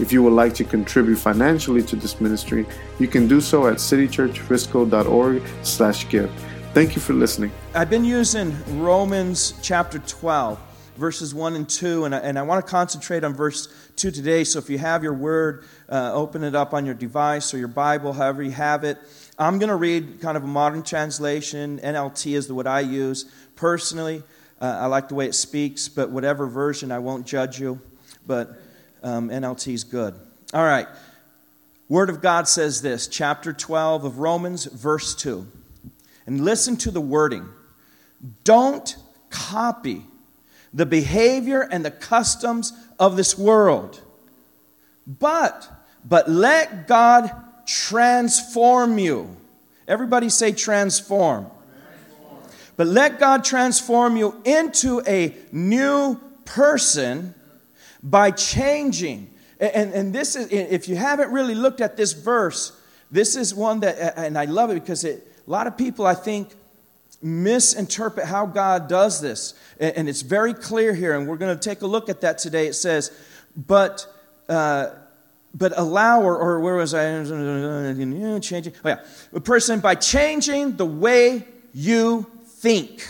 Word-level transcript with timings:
If 0.00 0.12
you 0.12 0.24
would 0.24 0.32
like 0.32 0.54
to 0.54 0.64
contribute 0.64 1.16
financially 1.16 1.82
to 1.84 1.94
this 1.94 2.20
ministry, 2.20 2.66
you 2.98 3.06
can 3.06 3.28
do 3.28 3.40
so 3.40 3.68
at 3.68 3.76
citychurchfrisco.org 3.76 5.42
slash 5.62 6.08
give. 6.08 6.30
Thank 6.72 6.96
you 6.96 7.00
for 7.00 7.12
listening. 7.12 7.52
I've 7.74 7.90
been 7.90 8.04
using 8.04 8.52
Romans 8.80 9.54
chapter 9.62 10.00
12, 10.00 10.58
verses 10.96 11.32
1 11.32 11.54
and 11.54 11.68
2, 11.68 12.06
and 12.06 12.14
I, 12.14 12.18
and 12.18 12.36
I 12.36 12.42
want 12.42 12.66
to 12.66 12.68
concentrate 12.68 13.22
on 13.22 13.34
verse 13.34 13.68
2 13.94 14.10
today. 14.10 14.42
So 14.42 14.58
if 14.58 14.68
you 14.68 14.78
have 14.78 15.04
your 15.04 15.14
word, 15.14 15.64
uh, 15.88 16.12
open 16.12 16.42
it 16.42 16.56
up 16.56 16.74
on 16.74 16.84
your 16.84 16.96
device 16.96 17.54
or 17.54 17.58
your 17.58 17.68
Bible, 17.68 18.12
however 18.12 18.42
you 18.42 18.50
have 18.50 18.82
it. 18.82 18.98
I'm 19.38 19.60
going 19.60 19.68
to 19.68 19.76
read 19.76 20.20
kind 20.20 20.36
of 20.36 20.42
a 20.42 20.48
modern 20.48 20.82
translation. 20.82 21.78
NLT 21.78 22.34
is 22.34 22.48
the 22.48 22.54
what 22.54 22.66
I 22.66 22.80
use. 22.80 23.26
Personally, 23.54 24.24
uh, 24.60 24.78
I 24.80 24.86
like 24.86 25.08
the 25.08 25.14
way 25.14 25.26
it 25.26 25.36
speaks, 25.36 25.88
but 25.88 26.10
whatever 26.10 26.48
version, 26.48 26.90
I 26.90 26.98
won't 26.98 27.26
judge 27.26 27.60
you. 27.60 27.80
But 28.26 28.60
um, 29.04 29.28
NLT 29.28 29.72
is 29.72 29.84
good. 29.84 30.14
All 30.52 30.64
right. 30.64 30.88
Word 31.88 32.10
of 32.10 32.22
God 32.22 32.48
says 32.48 32.82
this, 32.82 33.06
chapter 33.06 33.52
12 33.52 34.04
of 34.04 34.18
Romans, 34.18 34.64
verse 34.64 35.14
2. 35.14 35.46
And 36.26 36.40
listen 36.40 36.76
to 36.78 36.90
the 36.90 37.00
wording. 37.00 37.46
Don't 38.42 38.96
copy 39.28 40.02
the 40.72 40.86
behavior 40.86 41.60
and 41.60 41.84
the 41.84 41.90
customs 41.90 42.72
of 42.98 43.16
this 43.16 43.38
world, 43.38 44.00
but 45.06 45.68
but 46.04 46.28
let 46.28 46.86
God 46.86 47.30
transform 47.66 48.98
you. 48.98 49.36
Everybody 49.88 50.28
say 50.28 50.52
transform. 50.52 51.46
transform. 51.46 52.42
But 52.76 52.86
let 52.88 53.18
God 53.18 53.44
transform 53.44 54.16
you 54.16 54.40
into 54.44 55.02
a 55.06 55.34
new 55.50 56.20
person 56.44 57.34
by 58.04 58.30
changing. 58.30 59.30
And, 59.58 59.92
and 59.92 60.12
this 60.12 60.36
is, 60.36 60.52
if 60.52 60.88
you 60.88 60.94
haven't 60.94 61.32
really 61.32 61.56
looked 61.56 61.80
at 61.80 61.96
this 61.96 62.12
verse, 62.12 62.78
this 63.10 63.34
is 63.34 63.52
one 63.54 63.80
that, 63.80 64.16
and 64.16 64.38
I 64.38 64.44
love 64.44 64.70
it 64.70 64.74
because 64.74 65.02
it, 65.02 65.26
a 65.44 65.50
lot 65.50 65.66
of 65.66 65.76
people, 65.76 66.06
I 66.06 66.14
think, 66.14 66.54
misinterpret 67.22 68.26
how 68.26 68.46
God 68.46 68.86
does 68.88 69.20
this. 69.20 69.54
And 69.80 70.08
it's 70.08 70.22
very 70.22 70.54
clear 70.54 70.94
here, 70.94 71.18
and 71.18 71.26
we're 71.26 71.38
going 71.38 71.58
to 71.58 71.68
take 71.68 71.82
a 71.82 71.86
look 71.86 72.08
at 72.08 72.20
that 72.20 72.38
today. 72.38 72.68
It 72.68 72.74
says, 72.74 73.10
but. 73.56 74.06
Uh, 74.48 74.90
but 75.56 75.72
allow, 75.78 76.20
or, 76.20 76.36
or 76.36 76.60
where 76.60 76.74
was 76.74 76.94
I? 76.94 77.04
Changing. 78.40 78.82
Oh, 78.84 78.88
yeah. 78.88 79.04
A 79.32 79.40
person 79.40 79.78
by 79.78 79.94
changing 79.94 80.76
the 80.76 80.84
way 80.84 81.46
you 81.72 82.26
think. 82.44 83.06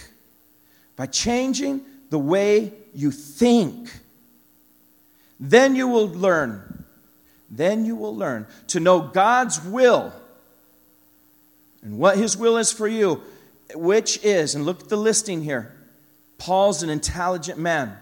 By 0.94 1.06
changing 1.06 1.80
the 2.10 2.18
way 2.18 2.74
you 2.92 3.10
think. 3.10 3.90
Then 5.38 5.74
you 5.74 5.88
will 5.88 6.08
learn. 6.08 6.84
Then 7.50 7.84
you 7.84 7.96
will 7.96 8.16
learn 8.16 8.46
to 8.68 8.80
know 8.80 9.00
God's 9.00 9.62
will 9.62 10.12
and 11.82 11.98
what 11.98 12.16
His 12.16 12.36
will 12.36 12.56
is 12.56 12.72
for 12.72 12.88
you, 12.88 13.22
which 13.74 14.22
is, 14.24 14.54
and 14.54 14.64
look 14.64 14.80
at 14.80 14.88
the 14.88 14.96
listing 14.96 15.42
here. 15.42 15.74
Paul's 16.38 16.82
an 16.82 16.90
intelligent 16.90 17.58
man, 17.58 17.96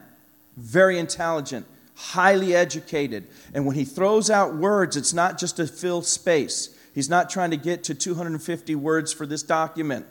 very 0.57 0.99
intelligent, 0.99 1.67
highly 1.95 2.55
educated. 2.55 3.27
And 3.53 3.67
when 3.67 3.77
he 3.77 3.85
throws 3.85 4.31
out 4.31 4.55
words, 4.55 4.97
it's 4.97 5.13
not 5.13 5.39
just 5.39 5.57
to 5.57 5.67
fill 5.67 6.03
space. 6.03 6.77
He's 6.95 7.09
not 7.09 7.31
trying 7.31 7.51
to 7.51 7.57
get 7.57 7.85
to 7.85 7.95
250 7.95 8.75
words 8.75 9.13
for 9.13 9.27
this 9.27 9.43
document. 9.43 10.07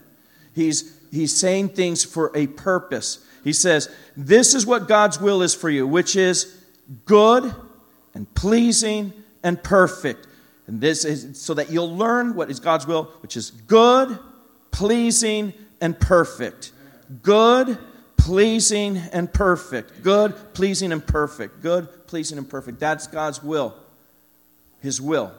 He's, 0.54 0.98
he's 1.12 1.36
saying 1.36 1.70
things 1.70 2.04
for 2.04 2.32
a 2.36 2.48
purpose. 2.48 3.26
He 3.44 3.54
says, 3.54 3.94
This 4.16 4.54
is 4.54 4.66
what 4.66 4.88
God's 4.88 5.20
will 5.20 5.42
is 5.42 5.54
for 5.54 5.70
you, 5.70 5.88
which 5.88 6.16
is 6.16 6.61
good 7.06 7.54
and 8.14 8.34
pleasing 8.34 9.14
and 9.44 9.62
perfect. 9.62 10.28
And 10.68 10.80
this 10.80 11.06
is 11.06 11.42
so 11.42 11.54
that 11.56 11.70
you'll 11.70 11.96
learn 11.96 12.36
what 12.36 12.50
is 12.50 12.60
God's 12.60 12.88
will, 12.88 13.06
which 13.22 13.36
is 13.36 13.52
good, 13.52 14.18
pleasing, 14.72 15.54
and 15.82 16.00
perfect. 16.00 16.72
Good, 17.24 17.78
pleasing, 18.18 18.98
and 18.98 19.32
perfect. 19.34 20.04
Good, 20.04 20.54
pleasing, 20.54 20.92
and 20.92 21.06
perfect. 21.06 21.62
Good, 21.62 22.08
pleasing, 22.08 22.38
and 22.38 22.50
perfect. 22.50 22.80
That's 22.80 23.08
God's 23.08 23.44
will. 23.44 23.76
His 24.82 25.02
will. 25.02 25.32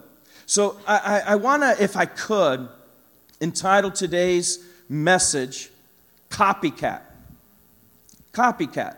So 0.47 0.77
I, 0.87 0.99
I, 0.99 1.33
I 1.33 1.35
want 1.37 1.63
to, 1.63 1.83
if 1.83 1.97
I 1.97 2.05
could, 2.07 2.69
entitle 3.41 3.91
today's 3.91 4.65
message 4.89 5.71
Copycat. 6.29 7.01
Copycat, 8.33 8.97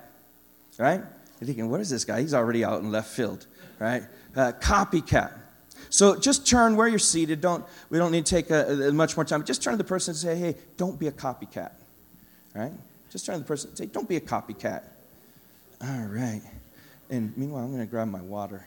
right? 0.79 1.03
Thinking, 1.45 1.71
what 1.71 1.81
is 1.81 1.91
this 1.91 2.05
guy? 2.05 2.21
He's 2.21 2.35
already 2.35 2.65
out 2.65 2.81
in 2.81 2.91
left 2.91 3.11
field, 3.11 3.47
right? 3.79 4.03
Uh, 4.35 4.53
copycat. 4.61 5.33
So 5.91 6.19
just 6.19 6.47
turn 6.47 6.77
where 6.77 6.89
you're 6.89 6.99
seated. 6.99 7.41
Don't, 7.41 7.65
we 7.91 7.99
don't 7.99 8.11
need 8.11 8.27
to 8.27 8.31
take 8.31 8.51
a, 8.51 8.89
a, 8.89 8.93
much 8.93 9.17
more 9.17 9.25
time. 9.25 9.45
Just 9.45 9.63
turn 9.63 9.73
to 9.73 9.77
the 9.77 9.85
person 9.85 10.13
and 10.13 10.19
say, 10.19 10.37
hey, 10.37 10.57
don't 10.77 10.99
be 10.99 11.07
a 11.07 11.13
copycat. 11.13 11.71
Right? 12.55 12.73
Just 13.11 13.27
turn 13.27 13.37
to 13.37 13.39
the 13.41 13.47
person 13.47 13.71
and 13.71 13.79
say, 13.79 13.87
don't 13.87 14.09
be 14.09 14.17
a 14.17 14.21
copycat. 14.21 14.83
All 15.83 16.07
right. 16.07 16.43
And 17.11 17.37
meanwhile, 17.37 17.65
I'm 17.65 17.71
going 17.71 17.81
to 17.85 17.91
grab 17.91 18.09
my 18.09 18.23
water. 18.23 18.65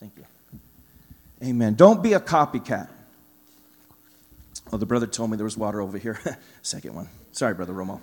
Thank 0.00 0.12
you. 0.16 0.24
Amen. 1.42 1.74
Don't 1.74 2.02
be 2.02 2.14
a 2.14 2.20
copycat. 2.20 2.88
Oh, 4.72 4.76
the 4.76 4.86
brother 4.86 5.06
told 5.06 5.30
me 5.30 5.36
there 5.36 5.44
was 5.44 5.56
water 5.56 5.80
over 5.80 5.98
here. 5.98 6.20
Second 6.62 6.94
one. 6.94 7.08
Sorry, 7.32 7.54
Brother 7.54 7.72
Romo. 7.72 8.00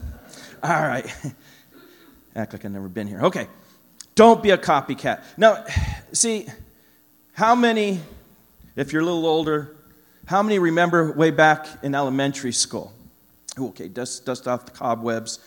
All 0.64 0.88
right. 0.88 1.06
Act 2.36 2.54
like 2.54 2.66
I've 2.66 2.72
never 2.72 2.90
been 2.90 3.08
here. 3.08 3.22
Okay. 3.22 3.48
Don't 4.16 4.42
be 4.42 4.52
a 4.52 4.58
copycat. 4.58 5.24
Now, 5.38 5.66
see, 6.12 6.48
how 7.34 7.56
many, 7.56 8.00
if 8.76 8.94
you're 8.94 9.02
a 9.02 9.06
little 9.06 9.26
older, 9.26 9.76
how 10.26 10.42
many 10.42 10.58
remember 10.58 11.12
way 11.12 11.32
back 11.32 11.68
in 11.84 11.94
elementary 11.94 12.54
school? 12.54 12.94
Okay, 13.58 13.88
dust, 13.88 14.26
dust 14.26 14.48
off 14.48 14.66
the 14.66 14.72
cobwebs. 14.72 15.40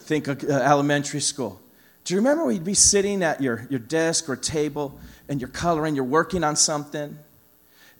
Think 0.00 0.28
of 0.28 0.42
uh, 0.44 0.52
elementary 0.52 1.20
school. 1.20 1.60
Do 2.04 2.14
you 2.14 2.18
remember 2.18 2.50
you'd 2.50 2.64
be 2.64 2.74
sitting 2.74 3.22
at 3.22 3.40
your, 3.40 3.66
your 3.70 3.78
desk 3.78 4.28
or 4.28 4.36
table 4.36 4.98
and 5.28 5.40
you're 5.40 5.50
coloring, 5.50 5.94
you're 5.94 6.04
working 6.04 6.42
on 6.42 6.56
something? 6.56 7.18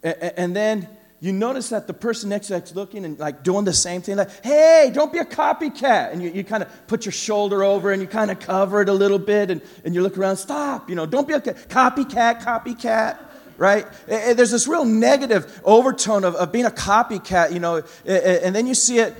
And, 0.02 0.16
and 0.36 0.56
then 0.56 0.88
you 1.22 1.30
notice 1.30 1.68
that 1.68 1.86
the 1.86 1.94
person 1.94 2.30
next 2.30 2.48
to 2.48 2.58
you's 2.58 2.74
looking 2.74 3.04
and 3.04 3.16
like 3.16 3.44
doing 3.44 3.64
the 3.64 3.72
same 3.72 4.02
thing, 4.02 4.16
like, 4.16 4.44
hey, 4.44 4.90
don't 4.92 5.12
be 5.12 5.20
a 5.20 5.24
copycat. 5.24 6.12
And 6.12 6.20
you, 6.20 6.30
you 6.30 6.42
kind 6.42 6.64
of 6.64 6.86
put 6.88 7.04
your 7.06 7.12
shoulder 7.12 7.62
over 7.62 7.92
and 7.92 8.02
you 8.02 8.08
kind 8.08 8.32
of 8.32 8.40
cover 8.40 8.82
it 8.82 8.88
a 8.88 8.92
little 8.92 9.20
bit 9.20 9.48
and, 9.48 9.62
and 9.84 9.94
you 9.94 10.02
look 10.02 10.18
around, 10.18 10.36
stop, 10.36 10.90
you 10.90 10.96
know, 10.96 11.06
don't 11.06 11.28
be 11.28 11.34
a 11.34 11.40
copycat, 11.40 12.42
copycat, 12.42 13.18
right? 13.56 13.86
There's 14.06 14.50
this 14.50 14.66
real 14.66 14.84
negative 14.84 15.60
overtone 15.64 16.24
of, 16.24 16.34
of 16.34 16.52
being 16.52 16.66
a 16.66 16.70
copycat, 16.70 17.52
you 17.52 17.60
know, 17.60 17.82
and 18.04 18.54
then 18.54 18.66
you 18.66 18.74
see 18.74 18.98
it 18.98 19.14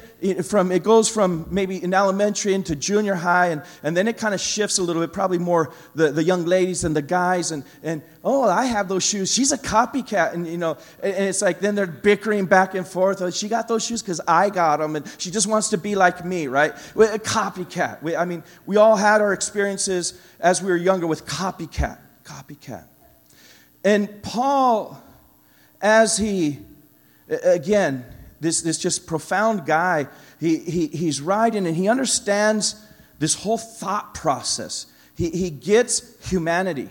from 0.45 0.71
it 0.71 0.83
goes 0.83 1.09
from 1.09 1.47
maybe 1.51 1.83
in 1.83 1.93
elementary 1.93 2.55
into 2.55 2.77
junior 2.77 3.15
high 3.15 3.49
and, 3.49 3.63
and 3.83 3.97
then 3.97 4.07
it 4.07 4.17
kind 4.17 4.35
of 4.35 4.41
shifts 4.41 4.79
a 4.79 4.83
little 4.83 5.03
bit 5.03 5.13
probably 5.13 5.39
more 5.39 5.73
the, 5.95 6.13
the 6.13 6.23
young 6.23 6.45
ladies 6.45 6.85
and 6.85 6.95
the 6.95 7.03
guys 7.03 7.51
and, 7.51 7.65
and 7.83 8.03
oh 8.23 8.49
i 8.49 8.65
have 8.65 8.89
those 8.89 9.03
shoes. 9.03 9.33
She's 9.33 9.53
a 9.53 9.59
copycat 9.59 10.35
and 10.35 10.47
you 10.47 10.59
know 10.59 10.77
and, 11.03 11.15
it's 11.15 11.43
like 11.43 11.61
then 11.61 11.75
they're 11.75 11.87
bickering 11.87 12.47
back 12.47 12.75
and 12.75 12.87
forth 12.87 13.21
oh, 13.21 13.31
she 13.31 13.49
got 13.49 13.67
those 13.67 13.85
shoes 13.85 14.01
because 14.01 14.21
i 14.29 14.49
got 14.49 14.79
them 14.79 14.97
and 14.97 15.13
she 15.19 15.31
just 15.31 15.47
wants 15.47 15.71
to 15.71 15.79
be 15.79 15.95
like 15.95 16.25
me 16.25 16.47
right? 16.47 16.73
A 16.95 17.19
copycat. 17.19 18.03
We, 18.03 18.15
i 18.15 18.25
mean 18.25 18.45
we 18.67 18.77
all 18.77 18.97
had 18.97 19.21
our 19.21 19.33
experiences 19.33 20.21
as 20.39 20.63
we 20.63 20.71
were 20.71 20.77
younger 20.77 21.07
with 21.07 21.27
copycat 21.27 21.99
copycat 22.25 22.87
and 23.85 24.23
paul 24.23 25.03
as 25.81 26.19
he 26.19 26.59
again 27.29 28.05
this, 28.43 28.61
this 28.61 28.77
just 28.77 29.07
profound 29.07 29.65
guy. 29.65 30.09
He, 30.41 30.59
he, 30.59 30.89
he's 30.89 31.21
writing 31.21 31.67
and 31.67 31.77
he 31.77 31.89
understands 31.89 32.75
this 33.21 33.35
whole 33.35 33.57
thought 33.57 34.15
process. 34.15 34.87
He, 35.17 35.31
he 35.31 35.49
gets 35.49 36.29
humanity. 36.29 36.91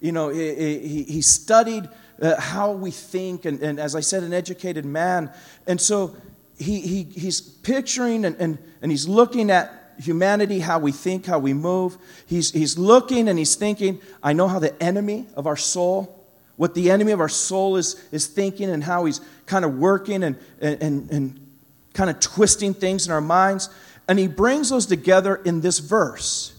You 0.00 0.10
know, 0.10 0.28
he, 0.28 0.54
he, 0.80 1.02
he 1.04 1.22
studied 1.22 1.88
uh, 2.20 2.38
how 2.40 2.72
we 2.72 2.90
think, 2.90 3.44
and, 3.44 3.62
and 3.62 3.78
as 3.78 3.94
I 3.94 4.00
said, 4.00 4.24
an 4.24 4.32
educated 4.32 4.84
man. 4.84 5.30
And 5.68 5.80
so 5.80 6.16
he, 6.58 6.80
he, 6.80 7.04
he's 7.04 7.40
picturing 7.40 8.24
and, 8.24 8.34
and, 8.40 8.58
and 8.82 8.90
he's 8.90 9.06
looking 9.06 9.50
at 9.50 9.81
humanity, 10.02 10.60
how 10.60 10.78
we 10.78 10.92
think, 10.92 11.26
how 11.26 11.38
we 11.38 11.54
move. 11.54 11.96
He's, 12.26 12.50
he's 12.50 12.78
looking 12.78 13.28
and 13.28 13.38
he's 13.38 13.54
thinking, 13.54 14.00
I 14.22 14.32
know 14.32 14.48
how 14.48 14.58
the 14.58 14.80
enemy 14.82 15.26
of 15.34 15.46
our 15.46 15.56
soul, 15.56 16.26
what 16.56 16.74
the 16.74 16.90
enemy 16.90 17.12
of 17.12 17.20
our 17.20 17.28
soul 17.28 17.76
is, 17.76 18.02
is 18.12 18.26
thinking 18.26 18.70
and 18.70 18.84
how 18.84 19.04
he's 19.04 19.20
kind 19.46 19.64
of 19.64 19.78
working 19.78 20.22
and, 20.22 20.36
and, 20.60 21.10
and 21.10 21.46
kind 21.94 22.10
of 22.10 22.20
twisting 22.20 22.74
things 22.74 23.06
in 23.06 23.12
our 23.12 23.20
minds. 23.20 23.70
And 24.08 24.18
he 24.18 24.26
brings 24.26 24.70
those 24.70 24.86
together 24.86 25.36
in 25.36 25.60
this 25.60 25.78
verse. 25.78 26.54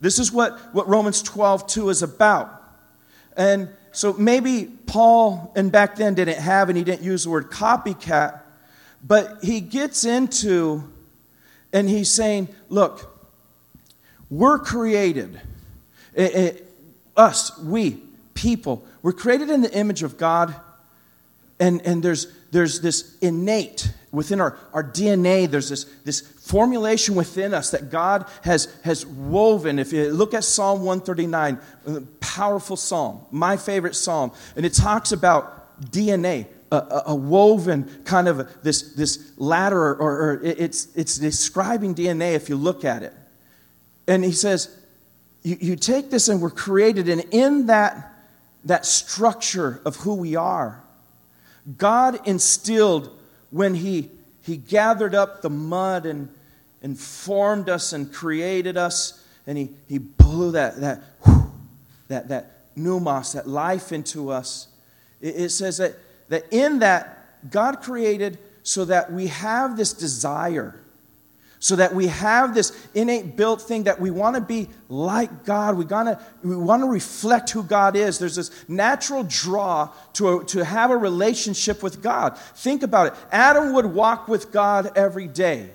This 0.00 0.18
is 0.18 0.32
what, 0.32 0.58
what 0.74 0.88
Romans 0.88 1.22
12, 1.22 1.66
2 1.66 1.88
is 1.90 2.02
about. 2.02 2.56
And 3.36 3.68
so 3.92 4.12
maybe 4.12 4.64
Paul, 4.86 5.52
and 5.56 5.70
back 5.70 5.96
then 5.96 6.14
didn't 6.14 6.38
have, 6.38 6.68
and 6.68 6.78
he 6.78 6.84
didn't 6.84 7.02
use 7.02 7.24
the 7.24 7.30
word 7.30 7.50
copycat, 7.50 8.40
but 9.02 9.42
he 9.42 9.60
gets 9.60 10.04
into, 10.04 10.90
and 11.72 11.88
he's 11.88 12.10
saying, 12.10 12.48
look, 12.68 13.16
we're 14.28 14.58
created, 14.58 15.40
it, 16.14 16.34
it, 16.34 16.74
us, 17.16 17.58
we, 17.58 17.98
people, 18.34 18.84
we're 19.02 19.12
created 19.12 19.50
in 19.50 19.60
the 19.60 19.72
image 19.76 20.02
of 20.02 20.16
God, 20.16 20.54
and, 21.58 21.84
and 21.84 22.02
there's, 22.02 22.32
there's 22.50 22.80
this 22.80 23.16
innate 23.18 23.92
within 24.12 24.40
our, 24.40 24.58
our 24.72 24.82
DNA, 24.82 25.48
there's 25.48 25.68
this, 25.68 25.84
this 26.04 26.20
formulation 26.20 27.14
within 27.14 27.54
us 27.54 27.70
that 27.70 27.90
God 27.90 28.26
has, 28.42 28.74
has 28.82 29.06
woven. 29.06 29.78
If 29.78 29.92
you 29.92 30.12
look 30.12 30.34
at 30.34 30.42
Psalm 30.42 30.80
139, 30.80 31.58
a 31.86 32.00
powerful 32.20 32.76
psalm, 32.76 33.20
my 33.30 33.56
favorite 33.56 33.94
psalm, 33.94 34.32
and 34.56 34.66
it 34.66 34.74
talks 34.74 35.12
about 35.12 35.80
DNA, 35.92 36.46
a, 36.72 37.02
a, 37.06 37.14
woven 37.14 38.02
kind 38.04 38.28
of 38.28 38.40
a, 38.40 38.48
this, 38.62 38.94
this 38.94 39.32
ladder, 39.36 39.94
or, 39.94 40.00
or 40.00 40.40
it's, 40.42 40.88
it's 40.94 41.18
describing 41.18 41.94
DNA 41.94 42.34
if 42.34 42.48
you 42.48 42.56
look 42.56 42.84
at 42.84 43.02
it. 43.02 43.12
And 44.06 44.24
he 44.24 44.32
says, 44.32 44.76
you, 45.42 45.56
you 45.60 45.76
take 45.76 46.10
this 46.10 46.28
and 46.28 46.40
we're 46.40 46.50
created, 46.50 47.08
and 47.08 47.24
in 47.32 47.66
that, 47.66 48.12
that 48.64 48.86
structure 48.86 49.80
of 49.84 49.96
who 49.96 50.14
we 50.14 50.36
are, 50.36 50.82
God 51.76 52.26
instilled 52.26 53.16
when 53.50 53.74
he, 53.74 54.10
he 54.42 54.56
gathered 54.56 55.14
up 55.14 55.42
the 55.42 55.50
mud 55.50 56.06
and, 56.06 56.28
and 56.82 56.98
formed 56.98 57.68
us 57.68 57.92
and 57.92 58.12
created 58.12 58.76
us, 58.76 59.24
and 59.46 59.58
he, 59.58 59.70
he 59.88 59.98
blew 59.98 60.52
that, 60.52 60.80
that, 60.80 61.02
whew, 61.24 61.50
that, 62.08 62.28
that 62.28 62.76
pneumos, 62.76 63.34
that 63.34 63.48
life 63.48 63.90
into 63.90 64.30
us. 64.30 64.68
It 65.20 65.50
says 65.50 65.78
that, 65.78 65.94
that 66.30 66.46
in 66.50 66.78
that, 66.80 67.50
God 67.50 67.82
created 67.82 68.38
so 68.62 68.86
that 68.86 69.12
we 69.12 69.28
have 69.28 69.76
this 69.76 69.92
desire 69.92 70.80
so 71.62 71.76
that 71.76 71.94
we 71.94 72.06
have 72.06 72.54
this 72.54 72.88
innate 72.94 73.36
built 73.36 73.60
thing 73.60 73.82
that 73.82 74.00
we 74.00 74.10
want 74.10 74.34
to 74.34 74.40
be 74.40 74.66
like 74.88 75.44
God. 75.44 75.76
We, 75.76 75.84
gotta, 75.84 76.18
we 76.42 76.56
want 76.56 76.82
to 76.82 76.88
reflect 76.88 77.50
who 77.50 77.62
God 77.62 77.96
is. 77.96 78.18
There's 78.18 78.36
this 78.36 78.50
natural 78.66 79.24
draw 79.24 79.90
to, 80.14 80.38
a, 80.38 80.44
to 80.46 80.64
have 80.64 80.90
a 80.90 80.96
relationship 80.96 81.82
with 81.82 82.02
God. 82.02 82.38
Think 82.38 82.82
about 82.82 83.08
it. 83.08 83.14
Adam 83.30 83.74
would 83.74 83.84
walk 83.84 84.26
with 84.26 84.50
God 84.50 84.92
every 84.96 85.28
day, 85.28 85.68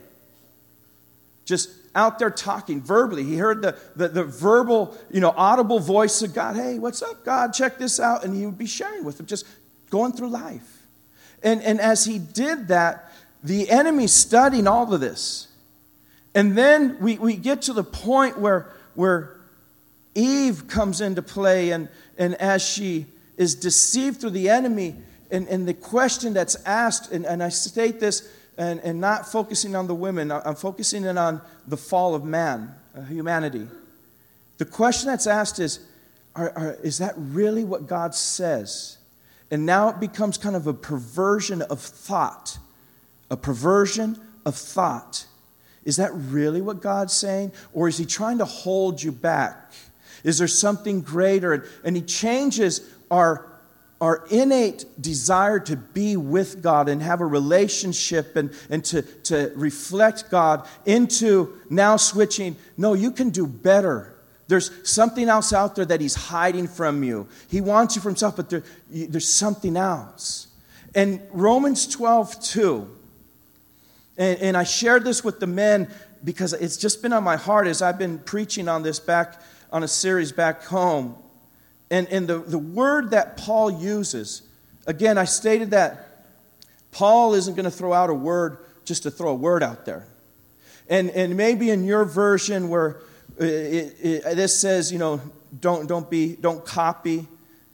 just 1.46 1.70
out 1.94 2.18
there 2.18 2.32
talking 2.32 2.82
verbally. 2.82 3.24
He 3.24 3.38
heard 3.38 3.62
the, 3.62 3.78
the, 3.96 4.08
the 4.08 4.24
verbal, 4.24 4.98
you 5.12 5.20
know, 5.20 5.36
audible 5.38 5.80
voice 5.80 6.24
of 6.24 6.34
God. 6.34 6.56
Hey, 6.56 6.80
what's 6.80 7.04
up, 7.04 7.24
God? 7.24 7.54
Check 7.54 7.78
this 7.78 8.00
out. 8.00 8.26
And 8.26 8.36
he 8.36 8.48
would 8.48 8.58
be 8.58 8.66
sharing 8.66 9.06
with 9.06 9.20
him, 9.20 9.28
just 9.28 9.46
going 9.90 10.12
through 10.12 10.30
life. 10.30 10.84
And, 11.44 11.62
and 11.62 11.80
as 11.80 12.06
he 12.06 12.20
did 12.20 12.70
that, 12.70 13.12
the 13.44 13.70
enemy 13.70 14.08
studying 14.08 14.68
all 14.68 14.92
of 14.94 15.00
this 15.00 15.48
and 16.36 16.58
then 16.58 16.98
we, 17.00 17.18
we 17.18 17.38
get 17.38 17.64
to 17.64 17.74
the 17.74 17.84
point 17.84 18.38
where, 18.38 18.70
where 18.94 19.38
Eve 20.14 20.68
comes 20.68 21.00
into 21.00 21.22
play, 21.22 21.72
and, 21.72 21.88
and 22.18 22.36
as 22.36 22.62
she 22.62 23.06
is 23.38 23.56
deceived 23.56 24.20
through 24.20 24.32
the 24.32 24.50
enemy, 24.50 24.96
and, 25.32 25.48
and 25.48 25.66
the 25.66 25.74
question 25.74 26.34
that's 26.34 26.56
asked, 26.66 27.12
and, 27.14 27.26
and 27.26 27.42
I 27.42 27.50
state 27.50 28.02
this 28.02 28.30
and, 28.58 28.82
and 28.82 29.00
not 29.00 29.32
focusing 29.32 29.76
on 29.76 29.88
the 29.88 29.96
women, 29.96 30.30
I'm 30.30 30.56
focusing 30.56 31.06
in 31.06 31.18
on 31.18 31.42
the 31.68 31.78
fall 31.78 32.14
of 32.14 32.26
man, 32.26 32.76
uh, 32.96 33.02
humanity. 33.04 33.68
The 34.58 34.66
question 34.66 35.08
that's 35.08 35.28
asked 35.28 35.60
is 35.60 35.80
are, 36.36 36.52
are, 36.56 36.78
Is 36.84 36.98
that 36.98 37.14
really 37.18 37.64
what 37.64 37.88
God 37.88 38.14
says? 38.14 38.98
And 39.52 39.66
now 39.66 39.90
it 39.90 40.00
becomes 40.00 40.38
kind 40.38 40.56
of 40.56 40.68
a 40.68 40.74
perversion 40.74 41.62
of 41.62 41.80
thought, 41.80 42.58
a 43.30 43.38
perversion 43.38 44.20
of 44.46 44.56
thought. 44.56 45.26
Is 45.84 45.98
that 45.98 46.12
really 46.14 46.62
what 46.62 46.82
God's 46.82 47.14
saying? 47.14 47.52
Or 47.74 47.88
is 47.88 47.98
He 47.98 48.06
trying 48.06 48.40
to 48.40 48.46
hold 48.46 49.02
you 49.02 49.12
back? 49.12 49.72
Is 50.24 50.40
there 50.40 50.48
something 50.48 51.02
greater? 51.02 51.68
And 51.84 51.96
He 51.96 52.02
changes 52.02 52.82
our, 53.12 53.46
our 54.02 54.26
innate 54.32 54.86
desire 55.00 55.60
to 55.60 55.76
be 55.76 56.18
with 56.18 56.64
God 56.64 56.90
and 56.90 57.02
have 57.04 57.22
a 57.22 57.26
relationship 57.26 58.36
and, 58.36 58.52
and 58.72 58.84
to, 58.86 59.04
to 59.04 59.52
reflect 59.56 60.32
God 60.32 60.68
into 60.88 61.62
now 61.70 61.98
switching, 61.98 62.56
no, 62.78 62.94
you 62.94 63.12
can 63.12 63.30
do 63.30 63.46
better. 63.46 64.15
There's 64.48 64.72
something 64.88 65.28
else 65.28 65.54
out 65.54 65.76
there 65.76 65.86
that 65.86 66.02
He's 66.02 66.16
hiding 66.16 66.68
from 66.68 67.04
you. 67.04 67.28
He 67.48 67.62
wants 67.62 67.96
you 67.96 68.02
for 68.02 68.10
Himself, 68.10 68.36
but 68.36 68.50
there, 68.50 68.64
there's 68.90 69.32
something 69.32 69.76
else. 69.76 70.48
And 70.94 71.22
Romans 71.32 71.88
12, 71.88 72.42
2 72.42 72.96
and, 74.18 74.40
and 74.40 74.58
I 74.58 74.64
shared 74.64 75.04
this 75.04 75.24
with 75.24 75.40
the 75.40 75.48
men 75.48 75.90
because 76.24 76.54
it's 76.54 76.78
just 76.78 77.02
been 77.02 77.14
on 77.14 77.24
my 77.24 77.36
heart 77.36 77.68
as 77.68 77.82
I've 77.82 77.98
been 77.98 78.20
preaching 78.20 78.68
on 78.68 78.84
this 78.84 79.00
back 79.00 79.40
on 79.72 79.84
a 79.84 79.88
series 79.88 80.32
back 80.32 80.64
home. 80.64 81.16
And, 81.92 82.08
and 82.08 82.28
the, 82.28 82.40
the 82.40 82.58
word 82.58 83.12
that 83.12 83.38
Paul 83.38 83.70
uses, 83.70 84.42
again, 84.88 85.18
I 85.18 85.26
stated 85.26 85.72
that 85.72 86.26
Paul 86.92 87.34
isn't 87.34 87.56
going 87.56 87.66
to 87.66 87.72
throw 87.72 87.94
out 87.94 88.10
a 88.10 88.14
word 88.14 88.58
just 88.86 89.04
to 89.04 89.12
throw 89.12 89.32
a 89.32 89.36
word 89.36 89.62
out 89.62 89.86
there. 89.86 90.08
And, 90.90 91.10
and 91.12 91.36
maybe 91.36 91.70
in 91.70 91.84
your 91.84 92.06
version 92.06 92.70
where 92.70 92.98
it, 93.38 93.96
it, 94.02 94.36
this 94.36 94.58
says, 94.58 94.92
you 94.92 95.00
know, 95.00 95.22
don't, 95.60 95.88
don't, 95.88 96.10
be, 96.10 96.36
don't 96.36 96.66
copy, 96.66 97.28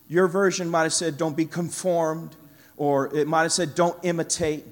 your 0.08 0.28
version 0.28 0.70
might 0.70 0.84
have 0.84 0.94
said, 0.94 1.18
don't 1.18 1.38
be 1.38 1.46
conformed, 1.46 2.36
or 2.78 3.16
it 3.16 3.28
might 3.28 3.44
have 3.44 3.54
said, 3.54 3.76
don't 3.76 3.98
imitate. 4.04 4.66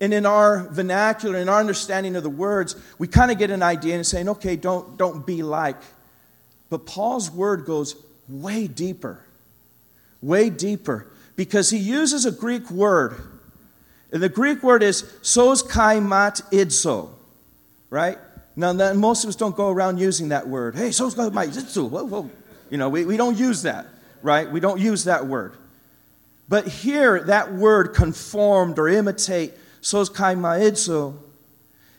And 0.00 0.14
in 0.14 0.26
our 0.26 0.68
vernacular, 0.68 1.38
in 1.38 1.48
our 1.48 1.58
understanding 1.58 2.14
of 2.14 2.22
the 2.22 2.30
words, 2.30 2.76
we 2.98 3.08
kind 3.08 3.30
of 3.30 3.38
get 3.38 3.50
an 3.50 3.62
idea 3.62 3.96
and 3.96 4.06
saying, 4.06 4.28
okay, 4.28 4.54
don't, 4.54 4.96
don't 4.96 5.26
be 5.26 5.42
like. 5.42 5.76
But 6.70 6.86
Paul's 6.86 7.30
word 7.30 7.64
goes 7.64 7.96
way 8.28 8.68
deeper, 8.68 9.20
way 10.22 10.50
deeper, 10.50 11.06
because 11.34 11.70
he 11.70 11.78
uses 11.78 12.26
a 12.26 12.30
Greek 12.30 12.70
word. 12.70 13.16
And 14.12 14.22
the 14.22 14.28
Greek 14.28 14.62
word 14.62 14.82
is 14.82 15.10
sos 15.22 15.62
kaimat 15.62 16.42
idzo, 16.52 17.10
right? 17.90 18.18
Now, 18.58 18.72
most 18.92 19.22
of 19.22 19.28
us 19.28 19.36
don't 19.36 19.54
go 19.54 19.70
around 19.70 19.98
using 19.98 20.30
that 20.30 20.48
word. 20.48 20.74
Hey, 20.74 20.90
sos 20.90 21.14
kaimat 21.14 21.56
idzo. 21.56 21.88
Whoa, 21.88 22.02
whoa. 22.02 22.28
You 22.70 22.76
know, 22.76 22.88
we, 22.88 23.04
we 23.04 23.16
don't 23.16 23.38
use 23.38 23.62
that, 23.62 23.86
right? 24.20 24.50
We 24.50 24.58
don't 24.58 24.80
use 24.80 25.04
that 25.04 25.28
word. 25.28 25.52
But 26.48 26.66
here, 26.66 27.22
that 27.22 27.54
word 27.54 27.94
conformed 27.94 28.80
or 28.80 28.88
imitate 28.88 29.54
sos 29.80 30.08
kai 30.08 30.34
maedzo, 30.34 31.14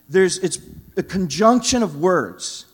there's, 0.09 0.37
it's 0.39 0.59
a 0.97 1.03
conjunction 1.03 1.81
of 1.81 1.95
words. 1.95 2.65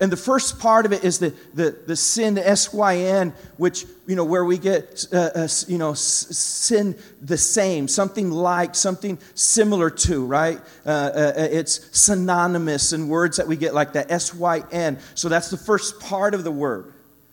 And 0.00 0.12
the 0.12 0.16
first 0.16 0.60
part 0.60 0.86
of 0.86 0.92
it 0.92 1.02
is 1.02 1.18
the, 1.18 1.34
the, 1.54 1.76
the 1.86 1.96
sin, 1.96 2.34
the 2.34 2.48
S-Y-N, 2.48 3.32
which, 3.56 3.84
you 4.06 4.14
know, 4.14 4.24
where 4.24 4.44
we 4.44 4.56
get, 4.56 5.06
uh, 5.12 5.30
uh, 5.34 5.48
you 5.66 5.76
know, 5.76 5.94
sin 5.94 6.96
the 7.20 7.36
same, 7.36 7.88
something 7.88 8.30
like, 8.30 8.76
something 8.76 9.18
similar 9.34 9.90
to, 9.90 10.24
right? 10.24 10.60
Uh, 10.86 10.90
uh, 10.90 11.32
it's 11.36 11.98
synonymous 11.98 12.92
in 12.92 13.08
words 13.08 13.38
that 13.38 13.48
we 13.48 13.56
get 13.56 13.74
like 13.74 13.94
that, 13.94 14.10
S-Y-N. 14.10 14.98
So 15.16 15.28
that's 15.28 15.50
the 15.50 15.56
first 15.56 15.98
part 15.98 16.32
of 16.32 16.44
the 16.44 16.52
word, 16.52 16.92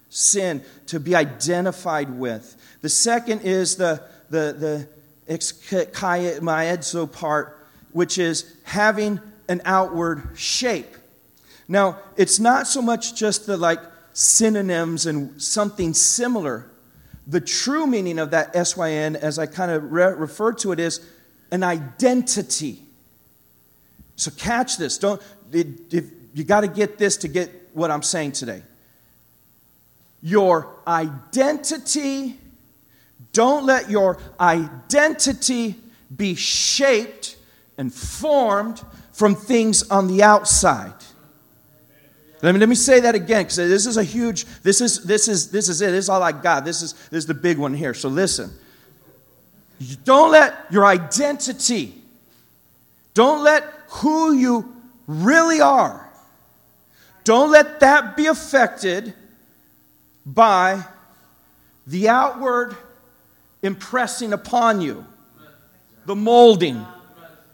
sin, 0.10 0.64
to 0.88 1.00
be 1.00 1.14
identified 1.14 2.10
with. 2.10 2.56
The 2.82 2.90
second 2.90 3.42
is 3.42 3.76
the, 3.76 4.02
the, 4.32 4.88
the 5.28 7.08
part, 7.14 7.68
which 7.92 8.18
is 8.18 8.52
having 8.64 9.20
an 9.48 9.62
outward 9.66 10.30
shape. 10.36 10.96
Now, 11.68 12.00
it's 12.16 12.40
not 12.40 12.68
so 12.68 12.82
much 12.82 13.16
just 13.16 13.46
the 13.46 13.58
like 13.58 13.80
synonyms 14.14 15.06
and 15.06 15.42
something 15.42 15.94
similar. 15.94 16.70
The 17.28 17.42
true 17.42 17.88
meaning 17.88 18.20
of 18.20 18.32
that 18.32 18.56
SYN, 18.56 19.16
as 19.16 19.40
I 19.40 19.48
kind 19.48 19.72
of 19.72 19.92
re- 19.92 20.14
refer 20.14 20.54
to 20.54 20.72
it, 20.72 20.80
is 20.80 21.06
an 21.52 21.64
identity. 21.64 22.82
So 24.16 24.32
catch 24.32 24.78
this. 24.78 24.98
Don't 24.98 25.22
it, 25.52 25.94
it, 25.94 26.06
you 26.34 26.44
got 26.44 26.62
to 26.62 26.68
get 26.68 26.98
this 26.98 27.18
to 27.18 27.28
get 27.28 27.52
what 27.74 27.92
I'm 27.92 28.04
saying 28.04 28.34
today. 28.34 28.62
Your 30.22 30.68
identity 30.88 32.38
don't 33.36 33.66
let 33.66 33.90
your 33.90 34.18
identity 34.40 35.76
be 36.16 36.36
shaped 36.36 37.36
and 37.78 37.94
formed 37.94 38.82
from 39.12 39.36
things 39.36 39.90
on 39.90 40.08
the 40.08 40.24
outside. 40.24 40.94
Let 42.46 42.54
me, 42.54 42.60
let 42.60 42.70
me 42.70 42.76
say 42.76 43.00
that 43.00 43.16
again 43.16 43.42
because 43.42 43.56
this 43.56 43.88
is 43.88 43.98
a 43.98 44.04
huge, 44.04 44.46
this 44.62 44.80
is, 44.80 45.04
this 45.04 45.28
is, 45.28 45.50
this 45.50 45.68
is 45.68 45.82
it. 45.82 45.90
This 45.90 46.06
is 46.06 46.10
all 46.10 46.22
I 46.22 46.32
got. 46.32 46.64
This 46.64 46.84
is, 46.84 46.94
this 47.10 47.18
is 47.18 47.26
the 47.26 47.34
big 47.34 47.58
one 47.58 47.74
here. 47.74 47.96
So 47.96 48.08
listen. 48.08 48.52
Don't 50.04 50.32
let 50.32 50.68
your 50.70 50.86
identity, 50.86 51.96
don't 53.16 53.44
let 53.44 53.64
who 53.88 54.34
you 54.34 54.76
really 55.08 55.60
are, 55.60 56.08
don't 57.24 57.50
let 57.50 57.80
that 57.80 58.16
be 58.16 58.28
affected 58.28 59.16
by 60.24 60.84
the 61.88 62.10
outward 62.10 62.78
impressing 63.64 64.34
upon 64.34 64.82
you, 64.82 65.04
the 66.06 66.16
molding, 66.16 66.86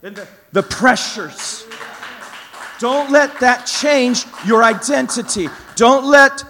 the, 0.01 0.27
the 0.51 0.63
pressures. 0.63 1.65
Don't 2.81 3.11
let 3.11 3.41
that 3.41 3.67
change 3.67 4.25
your 4.43 4.63
identity. 4.63 5.49
Don't 5.75 6.03
let, 6.03 6.43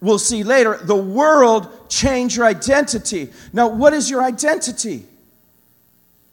we'll 0.00 0.18
see 0.18 0.42
later, 0.42 0.76
the 0.82 0.96
world 0.96 1.88
change 1.88 2.36
your 2.36 2.46
identity. 2.46 3.30
Now, 3.52 3.68
what 3.68 3.92
is 3.92 4.10
your 4.10 4.24
identity? 4.24 5.06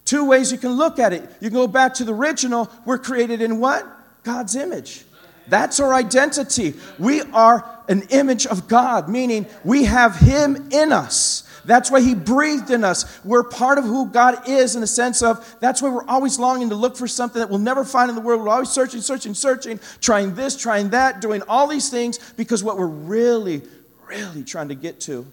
Two 0.05 0.25
ways 0.25 0.51
you 0.51 0.57
can 0.57 0.71
look 0.71 0.97
at 0.97 1.13
it. 1.13 1.21
You 1.39 1.51
can 1.51 1.59
go 1.59 1.67
back 1.67 1.93
to 1.95 2.05
the 2.05 2.13
original. 2.13 2.71
We're 2.85 2.97
created 2.97 3.39
in 3.39 3.59
what? 3.59 3.85
God's 4.23 4.55
image. 4.55 5.05
That's 5.47 5.79
our 5.79 5.93
identity. 5.93 6.73
We 6.97 7.21
are 7.21 7.69
an 7.87 8.01
image 8.09 8.47
of 8.47 8.67
God, 8.67 9.09
meaning 9.09 9.45
we 9.63 9.83
have 9.83 10.15
Him 10.15 10.69
in 10.71 10.91
us. 10.91 11.46
That's 11.67 11.91
why 11.91 11.99
He 11.99 12.15
breathed 12.15 12.71
in 12.71 12.85
us. 12.85 13.19
We're 13.25 13.43
part 13.43 13.77
of 13.77 13.83
who 13.83 14.07
God 14.07 14.47
is 14.47 14.73
in 14.73 14.81
the 14.81 14.87
sense 14.87 15.21
of 15.21 15.57
that's 15.59 15.81
why 15.81 15.89
we're 15.89 16.07
always 16.07 16.39
longing 16.39 16.69
to 16.69 16.75
look 16.75 16.95
for 16.95 17.09
something 17.09 17.41
that 17.41 17.49
we'll 17.49 17.59
never 17.59 17.83
find 17.83 18.09
in 18.09 18.15
the 18.15 18.21
world. 18.21 18.41
We're 18.41 18.49
always 18.49 18.69
searching, 18.69 19.01
searching, 19.01 19.33
searching, 19.33 19.81
trying 19.99 20.33
this, 20.33 20.55
trying 20.55 20.91
that, 20.91 21.19
doing 21.19 21.43
all 21.49 21.67
these 21.67 21.89
things 21.89 22.19
because 22.37 22.63
what 22.63 22.77
we're 22.77 22.87
really, 22.87 23.61
really 24.07 24.45
trying 24.45 24.69
to 24.69 24.75
get 24.75 25.01
to 25.01 25.27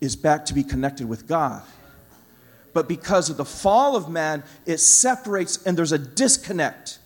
is 0.00 0.16
back 0.16 0.46
to 0.46 0.54
be 0.54 0.64
connected 0.64 1.08
with 1.08 1.28
God. 1.28 1.62
But 2.72 2.88
because 2.88 3.30
of 3.30 3.36
the 3.36 3.44
fall 3.44 3.94
of 3.94 4.08
man, 4.08 4.42
it 4.66 4.78
separates 4.78 5.64
and 5.64 5.78
there's 5.78 5.92
a 5.92 5.98
disconnect. 5.98 6.98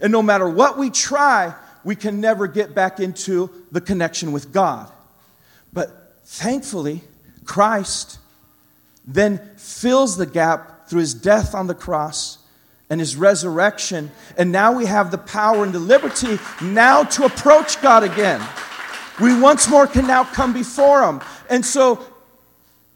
And 0.00 0.10
no 0.10 0.22
matter 0.22 0.48
what 0.48 0.78
we 0.78 0.88
try, 0.88 1.54
we 1.84 1.94
can 1.94 2.22
never 2.22 2.46
get 2.46 2.74
back 2.74 3.00
into 3.00 3.50
the 3.70 3.82
connection 3.82 4.32
with 4.32 4.50
God. 4.50 4.90
But 5.74 6.16
thankfully, 6.24 7.02
Christ 7.50 8.20
then 9.04 9.40
fills 9.56 10.16
the 10.16 10.24
gap 10.24 10.86
through 10.86 11.00
his 11.00 11.14
death 11.14 11.52
on 11.52 11.66
the 11.66 11.74
cross 11.74 12.38
and 12.88 13.00
his 13.00 13.16
resurrection. 13.16 14.12
And 14.38 14.52
now 14.52 14.70
we 14.70 14.86
have 14.86 15.10
the 15.10 15.18
power 15.18 15.64
and 15.64 15.72
the 15.72 15.80
liberty 15.80 16.38
now 16.62 17.02
to 17.02 17.24
approach 17.24 17.82
God 17.82 18.04
again. 18.04 18.40
We 19.20 19.36
once 19.40 19.68
more 19.68 19.88
can 19.88 20.06
now 20.06 20.22
come 20.22 20.52
before 20.52 21.02
him. 21.02 21.20
And 21.48 21.66
so 21.66 21.98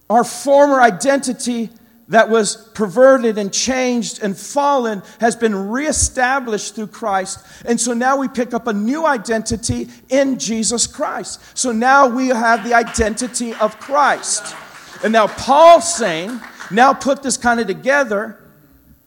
our 0.08 0.23
former 0.23 0.80
identity 0.80 1.70
that 2.08 2.28
was 2.28 2.56
perverted 2.75 3.38
and 3.38 3.52
changed 3.52 4.23
and 4.23 4.37
fallen 4.37 5.02
has 5.20 5.34
been 5.37 5.70
reestablished 5.70 6.75
through 6.75 6.88
Christ. 6.88 7.44
And 7.64 7.80
so 7.80 7.94
now 7.94 8.16
we 8.16 8.28
pick 8.28 8.52
up 8.52 8.66
a 8.66 8.73
new 8.73 9.06
identity 9.06 9.88
in 10.11 10.38
Jesus 10.38 10.87
Christ. 10.87 11.40
So 11.56 11.73
now 11.73 12.06
we 12.06 12.28
have 12.28 12.64
the 12.64 12.75
identity 12.75 13.54
of 13.54 13.78
Christ. 13.80 14.54
And 15.02 15.12
now 15.12 15.26
Paul's 15.26 15.94
saying, 15.94 16.40
now 16.70 16.92
put 16.92 17.23
this 17.23 17.37
kind 17.37 17.61
of 17.61 17.66
together. 17.66 18.38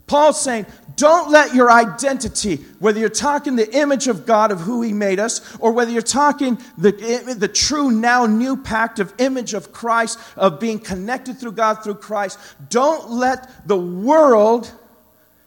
Paul's 0.07 0.41
saying, 0.41 0.65
don't 0.97 1.29
let 1.29 1.53
your 1.53 1.71
identity, 1.71 2.57
whether 2.79 2.99
you're 2.99 3.09
talking 3.09 3.55
the 3.55 3.71
image 3.77 4.07
of 4.07 4.25
God 4.25 4.51
of 4.51 4.61
who 4.61 4.81
He 4.81 4.93
made 4.93 5.19
us, 5.19 5.55
or 5.59 5.71
whether 5.71 5.91
you're 5.91 6.01
talking 6.01 6.59
the, 6.75 6.91
the 7.37 7.47
true 7.47 7.91
now 7.91 8.25
new 8.25 8.57
pact 8.57 8.97
of 8.99 9.13
image 9.19 9.53
of 9.53 9.71
Christ, 9.71 10.19
of 10.35 10.59
being 10.59 10.79
connected 10.79 11.37
through 11.39 11.51
God 11.51 11.83
through 11.83 11.95
Christ, 11.95 12.39
don't 12.69 13.11
let 13.11 13.67
the 13.67 13.77
world 13.77 14.71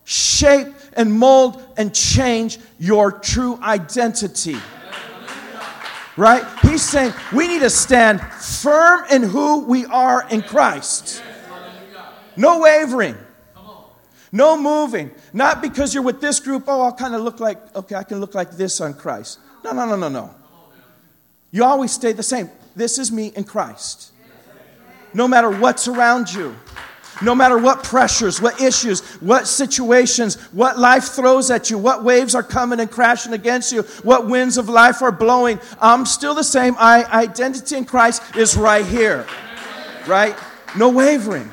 shape 0.04 0.68
and 0.92 1.12
mold 1.12 1.60
and 1.76 1.92
change 1.92 2.58
your 2.78 3.10
true 3.10 3.58
identity. 3.60 4.56
Right? 6.16 6.44
He's 6.62 6.82
saying 6.82 7.12
we 7.32 7.48
need 7.48 7.62
to 7.62 7.70
stand 7.70 8.20
firm 8.20 9.04
in 9.10 9.24
who 9.24 9.64
we 9.64 9.84
are 9.86 10.28
in 10.30 10.42
Christ. 10.42 11.24
No 12.36 12.60
wavering. 12.60 13.16
No 14.32 14.56
moving. 14.56 15.10
Not 15.32 15.60
because 15.60 15.92
you're 15.92 16.02
with 16.02 16.20
this 16.20 16.38
group, 16.40 16.64
oh, 16.68 16.82
I'll 16.82 16.92
kind 16.92 17.14
of 17.14 17.22
look 17.22 17.40
like, 17.40 17.58
okay, 17.74 17.96
I 17.96 18.02
can 18.04 18.20
look 18.20 18.34
like 18.34 18.52
this 18.52 18.80
on 18.80 18.94
Christ. 18.94 19.38
No, 19.64 19.72
no, 19.72 19.86
no, 19.86 19.96
no, 19.96 20.08
no. 20.08 20.34
You 21.50 21.64
always 21.64 21.92
stay 21.92 22.12
the 22.12 22.22
same. 22.22 22.48
This 22.76 22.98
is 22.98 23.10
me 23.10 23.32
in 23.34 23.44
Christ. 23.44 24.12
No 25.12 25.26
matter 25.26 25.50
what's 25.50 25.88
around 25.88 26.32
you, 26.32 26.54
no 27.22 27.34
matter 27.34 27.58
what 27.58 27.82
pressures, 27.82 28.40
what 28.40 28.60
issues, 28.60 29.00
what 29.20 29.46
situations, 29.46 30.36
what 30.52 30.78
life 30.78 31.04
throws 31.04 31.50
at 31.50 31.68
you, 31.68 31.76
what 31.76 32.04
waves 32.04 32.34
are 32.34 32.42
coming 32.42 32.80
and 32.80 32.90
crashing 32.90 33.32
against 33.32 33.72
you, 33.72 33.82
what 34.04 34.28
winds 34.28 34.56
of 34.56 34.68
life 34.68 35.02
are 35.02 35.12
blowing, 35.12 35.60
I'm 35.80 36.06
still 36.06 36.34
the 36.34 36.44
same. 36.44 36.74
My 36.74 37.04
identity 37.10 37.76
in 37.76 37.84
Christ 37.84 38.22
is 38.36 38.56
right 38.56 38.86
here. 38.86 39.26
Right? 40.06 40.36
No 40.76 40.88
wavering. 40.88 41.50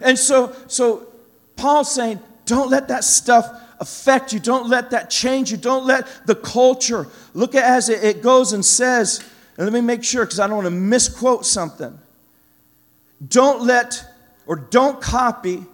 And 0.00 0.18
so, 0.18 0.56
so 0.66 1.06
Paul's 1.56 1.94
saying, 1.94 2.20
don't 2.46 2.70
let 2.70 2.88
that 2.88 3.04
stuff 3.04 3.48
affect 3.80 4.32
you. 4.32 4.40
Don't 4.40 4.68
let 4.68 4.90
that 4.90 5.10
change 5.10 5.50
you. 5.50 5.56
Don't 5.56 5.86
let 5.86 6.26
the 6.26 6.34
culture 6.34 7.06
look 7.32 7.54
at 7.54 7.64
as 7.64 7.88
it 7.88 8.22
goes 8.22 8.52
and 8.52 8.64
says, 8.64 9.24
and 9.56 9.66
let 9.66 9.72
me 9.72 9.80
make 9.80 10.02
sure 10.02 10.24
because 10.24 10.40
I 10.40 10.46
don't 10.46 10.56
want 10.56 10.66
to 10.66 10.70
misquote 10.70 11.46
something. 11.46 11.98
Don't 13.26 13.62
let 13.62 14.04
or 14.46 14.56
don't 14.56 15.00
copy, 15.00 15.64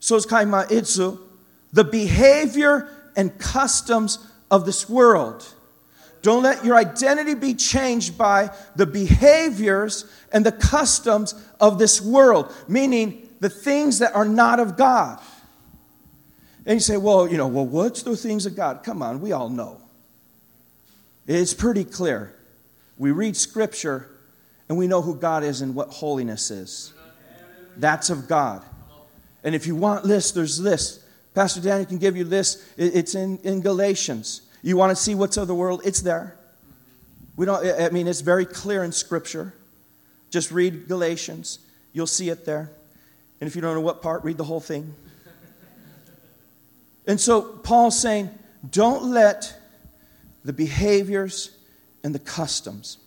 so 0.00 0.16
it's 0.16 0.26
itsu, 0.26 1.18
the 1.72 1.84
behavior 1.84 2.88
and 3.16 3.36
customs 3.38 4.18
of 4.50 4.64
this 4.64 4.88
world. 4.88 5.46
Don't 6.22 6.42
let 6.42 6.64
your 6.64 6.76
identity 6.76 7.34
be 7.34 7.54
changed 7.54 8.16
by 8.16 8.50
the 8.76 8.86
behaviors 8.86 10.10
and 10.32 10.44
the 10.44 10.52
customs 10.52 11.34
of 11.60 11.78
this 11.78 12.00
world, 12.00 12.52
meaning 12.66 13.27
the 13.40 13.50
things 13.50 13.98
that 14.00 14.14
are 14.14 14.24
not 14.24 14.60
of 14.60 14.76
God. 14.76 15.20
And 16.66 16.74
you 16.74 16.80
say, 16.80 16.96
well, 16.96 17.28
you 17.28 17.36
know, 17.36 17.46
well, 17.46 17.66
what's 17.66 18.02
the 18.02 18.16
things 18.16 18.46
of 18.46 18.54
God? 18.54 18.82
Come 18.84 19.02
on, 19.02 19.20
we 19.20 19.32
all 19.32 19.48
know. 19.48 19.80
It's 21.26 21.54
pretty 21.54 21.84
clear. 21.84 22.34
We 22.98 23.10
read 23.10 23.36
scripture 23.36 24.08
and 24.68 24.76
we 24.76 24.86
know 24.86 25.02
who 25.02 25.14
God 25.14 25.44
is 25.44 25.60
and 25.60 25.74
what 25.74 25.88
holiness 25.88 26.50
is. 26.50 26.92
That's 27.76 28.10
of 28.10 28.28
God. 28.28 28.64
And 29.44 29.54
if 29.54 29.66
you 29.66 29.76
want 29.76 30.04
lists, 30.04 30.32
there's 30.32 30.58
lists. 30.60 31.04
Pastor 31.34 31.60
Daniel 31.60 31.86
can 31.86 31.98
give 31.98 32.16
you 32.16 32.24
lists. 32.24 32.64
It's 32.76 33.14
in, 33.14 33.38
in 33.38 33.60
Galatians. 33.60 34.42
You 34.62 34.76
want 34.76 34.90
to 34.90 34.96
see 34.96 35.14
what's 35.14 35.36
of 35.36 35.46
the 35.46 35.54
world? 35.54 35.82
It's 35.84 36.00
there. 36.00 36.36
We 37.36 37.46
don't, 37.46 37.64
I 37.80 37.90
mean, 37.90 38.08
it's 38.08 38.20
very 38.20 38.44
clear 38.44 38.82
in 38.82 38.90
Scripture. 38.90 39.54
Just 40.30 40.50
read 40.50 40.88
Galatians. 40.88 41.60
You'll 41.92 42.08
see 42.08 42.30
it 42.30 42.44
there. 42.44 42.72
And 43.40 43.48
if 43.48 43.54
you 43.54 43.62
don't 43.62 43.74
know 43.74 43.80
what 43.80 44.02
part, 44.02 44.24
read 44.24 44.36
the 44.36 44.44
whole 44.44 44.60
thing. 44.60 44.94
And 47.06 47.20
so 47.20 47.40
Paul's 47.40 47.98
saying, 47.98 48.30
don't 48.68 49.04
let 49.04 49.58
the 50.44 50.52
behaviors 50.52 51.56
and 52.02 52.14
the 52.14 52.18
customs. 52.18 52.98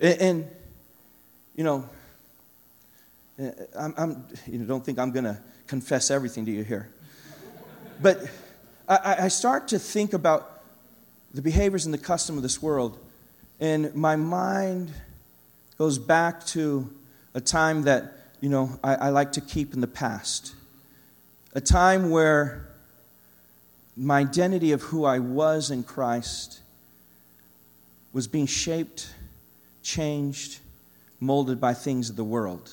And, 0.00 0.20
and 0.20 0.50
you 1.54 1.64
know, 1.64 1.88
I'm, 3.78 3.94
I'm, 3.96 4.26
you 4.46 4.58
know, 4.58 4.66
don't 4.66 4.84
think 4.84 4.98
I'm 4.98 5.12
going 5.12 5.24
to 5.24 5.38
confess 5.66 6.10
everything 6.10 6.44
to 6.46 6.52
you 6.52 6.64
here. 6.64 6.88
But 8.02 8.28
I, 8.88 9.16
I 9.20 9.28
start 9.28 9.68
to 9.68 9.78
think 9.78 10.12
about 10.12 10.62
the 11.32 11.42
behaviors 11.42 11.84
and 11.84 11.94
the 11.94 11.98
custom 11.98 12.36
of 12.36 12.42
this 12.42 12.62
world, 12.62 12.98
and 13.60 13.94
my 13.94 14.16
mind 14.16 14.92
goes 15.78 15.98
back 15.98 16.44
to 16.46 16.90
a 17.34 17.40
time 17.40 17.82
that, 17.82 18.12
you 18.40 18.48
know, 18.48 18.78
I, 18.82 18.94
I 18.94 19.08
like 19.10 19.32
to 19.32 19.40
keep 19.40 19.74
in 19.74 19.80
the 19.80 19.86
past. 19.86 20.54
A 21.54 21.60
time 21.60 22.10
where 22.10 22.68
my 23.96 24.20
identity 24.20 24.72
of 24.72 24.82
who 24.82 25.04
I 25.04 25.18
was 25.18 25.70
in 25.70 25.82
Christ 25.82 26.60
was 28.12 28.26
being 28.26 28.46
shaped, 28.46 29.10
changed, 29.82 30.60
molded 31.20 31.60
by 31.60 31.74
things 31.74 32.10
of 32.10 32.16
the 32.16 32.24
world. 32.24 32.72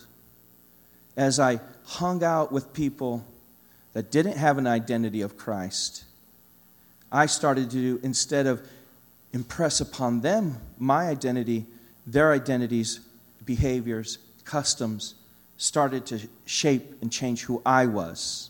As 1.16 1.40
I 1.40 1.60
hung 1.86 2.24
out 2.24 2.52
with 2.52 2.74
people 2.74 3.26
that 3.94 4.12
didn't 4.12 4.38
have 4.38 4.58
an 4.58 4.68
identity 4.68 5.22
of 5.22 5.38
Christ, 5.38 6.06
I 7.12 7.26
started 7.26 7.72
to, 7.72 8.00
instead 8.04 8.48
of 8.48 8.66
impress 9.34 9.82
upon 9.82 10.22
them 10.22 10.58
my 10.78 11.08
identity, 11.08 11.66
their 12.06 12.32
identities, 12.32 13.00
behaviors, 13.46 14.18
customs 14.46 15.16
started 15.58 16.06
to 16.08 16.20
shape 16.46 17.02
and 17.02 17.12
change 17.12 17.44
who 17.44 17.62
I 17.66 17.86
was 17.86 18.50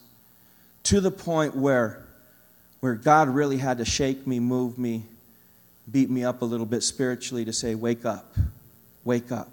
to 0.83 0.99
the 0.99 1.11
point 1.11 1.55
where, 1.55 2.03
where 2.79 2.95
God 2.95 3.29
really 3.29 3.57
had 3.57 3.77
to 3.77 3.85
shake 3.85 4.25
me, 4.27 4.39
move 4.39 4.77
me, 4.77 5.03
beat 5.89 6.09
me 6.09 6.23
up 6.23 6.41
a 6.41 6.45
little 6.45 6.65
bit 6.65 6.83
spiritually 6.83 7.45
to 7.45 7.53
say, 7.53 7.75
Wake 7.75 8.05
up, 8.05 8.35
wake 9.03 9.31
up, 9.31 9.51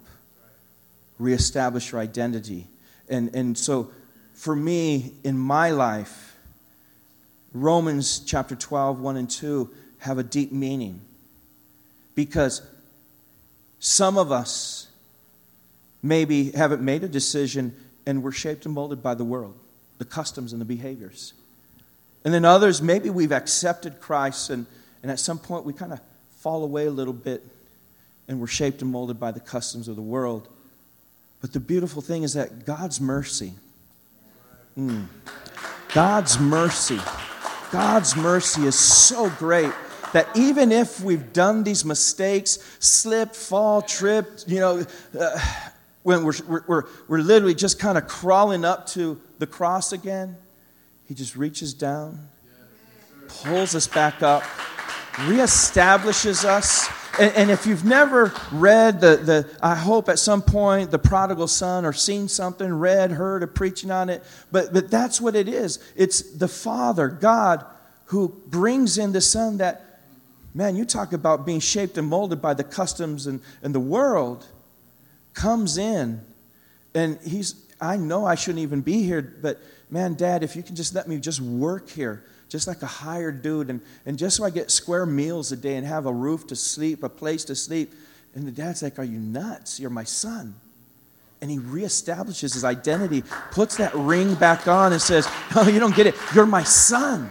reestablish 1.19 1.91
your 1.91 2.01
identity. 2.01 2.67
And, 3.09 3.33
and 3.35 3.57
so, 3.57 3.91
for 4.33 4.55
me, 4.55 5.13
in 5.23 5.37
my 5.37 5.71
life, 5.71 6.35
Romans 7.53 8.19
chapter 8.19 8.55
12, 8.55 8.99
1 8.99 9.17
and 9.17 9.29
2 9.29 9.69
have 9.99 10.17
a 10.17 10.23
deep 10.23 10.51
meaning. 10.51 11.01
Because 12.15 12.61
some 13.81 14.15
of 14.17 14.31
us 14.31 14.87
maybe 16.03 16.51
haven't 16.51 16.83
made 16.83 17.03
a 17.03 17.07
decision 17.07 17.75
and 18.05 18.23
we're 18.23 18.31
shaped 18.31 18.65
and 18.65 18.73
molded 18.73 19.01
by 19.01 19.15
the 19.15 19.25
world, 19.25 19.57
the 19.97 20.05
customs 20.05 20.53
and 20.53 20.61
the 20.61 20.65
behaviors. 20.65 21.33
And 22.23 22.31
then 22.31 22.45
others, 22.45 22.79
maybe 22.81 23.09
we've 23.09 23.31
accepted 23.31 23.99
Christ 23.99 24.51
and, 24.51 24.67
and 25.01 25.11
at 25.11 25.19
some 25.19 25.39
point 25.39 25.65
we 25.65 25.73
kind 25.73 25.91
of 25.91 25.99
fall 26.37 26.63
away 26.63 26.85
a 26.85 26.91
little 26.91 27.13
bit 27.13 27.43
and 28.27 28.39
we're 28.39 28.47
shaped 28.47 28.83
and 28.83 28.91
molded 28.91 29.19
by 29.19 29.31
the 29.31 29.39
customs 29.39 29.87
of 29.87 29.95
the 29.95 30.01
world. 30.01 30.47
But 31.41 31.51
the 31.51 31.59
beautiful 31.59 32.03
thing 32.03 32.21
is 32.21 32.35
that 32.35 32.67
God's 32.67 33.01
mercy, 33.01 33.53
mm, 34.77 35.07
God's 35.91 36.39
mercy, 36.39 36.99
God's 37.71 38.15
mercy 38.15 38.67
is 38.67 38.77
so 38.77 39.27
great 39.31 39.73
that 40.13 40.27
even 40.35 40.71
if 40.71 41.01
we've 41.01 41.33
done 41.33 41.63
these 41.63 41.85
mistakes, 41.85 42.59
slipped, 42.79 43.35
fall, 43.35 43.81
tripped, 43.81 44.45
you 44.47 44.59
know, 44.59 44.85
uh, 45.19 45.39
when 46.03 46.23
we're, 46.23 46.33
we're, 46.67 46.83
we're 47.07 47.19
literally 47.19 47.55
just 47.55 47.79
kind 47.79 47.97
of 47.97 48.07
crawling 48.07 48.65
up 48.65 48.87
to 48.87 49.19
the 49.39 49.47
cross 49.47 49.93
again, 49.93 50.35
He 51.05 51.13
just 51.13 51.35
reaches 51.35 51.73
down, 51.73 52.27
pulls 53.27 53.75
us 53.75 53.87
back 53.87 54.21
up, 54.23 54.43
reestablishes 55.13 56.45
us. 56.45 56.89
And, 57.19 57.35
and, 57.35 57.51
if 57.51 57.65
you've 57.65 57.83
never 57.83 58.33
read 58.53 59.01
the, 59.01 59.17
the, 59.17 59.49
I 59.61 59.75
hope 59.75 60.07
at 60.07 60.17
some 60.17 60.41
point, 60.41 60.91
the 60.91 60.97
prodigal 60.97 61.47
son 61.47 61.83
or 61.83 61.91
seen 61.91 62.29
something, 62.29 62.73
read, 62.73 63.11
heard, 63.11 63.43
or 63.43 63.47
preaching 63.47 63.91
on 63.91 64.09
it, 64.09 64.23
but, 64.49 64.71
but 64.71 64.89
that's 64.89 65.19
what 65.19 65.35
it 65.35 65.49
is. 65.49 65.79
It's 65.97 66.21
the 66.21 66.47
Father, 66.47 67.09
God, 67.09 67.65
who 68.05 68.29
brings 68.47 68.97
in 68.97 69.11
the 69.11 69.19
Son 69.19 69.57
that, 69.57 69.90
man, 70.53 70.75
you 70.75 70.85
talk 70.85 71.13
about 71.13 71.45
being 71.45 71.59
shaped 71.59 71.97
and 71.97 72.07
molded 72.07 72.41
by 72.41 72.53
the 72.53 72.63
customs 72.63 73.27
and, 73.27 73.41
and 73.63 73.73
the 73.73 73.79
world 73.79 74.45
comes 75.33 75.77
in 75.77 76.21
and 76.93 77.17
he's, 77.23 77.55
I 77.79 77.97
know 77.97 78.25
I 78.25 78.35
shouldn't 78.35 78.61
even 78.61 78.81
be 78.81 79.03
here, 79.03 79.21
but 79.21 79.59
man, 79.89 80.15
dad, 80.15 80.43
if 80.43 80.55
you 80.55 80.63
can 80.63 80.75
just 80.75 80.93
let 80.93 81.07
me 81.07 81.17
just 81.17 81.41
work 81.41 81.89
here, 81.89 82.23
just 82.49 82.67
like 82.67 82.81
a 82.81 82.87
hired 82.87 83.41
dude, 83.41 83.69
and, 83.69 83.81
and 84.05 84.17
just 84.17 84.37
so 84.37 84.43
I 84.43 84.49
get 84.49 84.71
square 84.71 85.05
meals 85.05 85.51
a 85.51 85.57
day 85.57 85.75
and 85.75 85.87
have 85.87 86.05
a 86.05 86.13
roof 86.13 86.47
to 86.47 86.55
sleep, 86.55 87.03
a 87.03 87.09
place 87.09 87.45
to 87.45 87.55
sleep. 87.55 87.93
And 88.35 88.45
the 88.45 88.51
dad's 88.51 88.81
like, 88.81 88.99
Are 88.99 89.03
you 89.03 89.19
nuts? 89.19 89.79
You're 89.79 89.89
my 89.89 90.03
son. 90.03 90.55
And 91.41 91.49
he 91.49 91.57
reestablishes 91.57 92.53
his 92.53 92.63
identity, 92.63 93.23
puts 93.51 93.77
that 93.77 93.93
ring 93.95 94.35
back 94.35 94.67
on, 94.67 94.93
and 94.93 95.01
says, 95.01 95.27
Oh, 95.55 95.67
you 95.67 95.79
don't 95.79 95.95
get 95.95 96.07
it. 96.07 96.15
You're 96.35 96.45
my 96.45 96.63
son. 96.63 97.29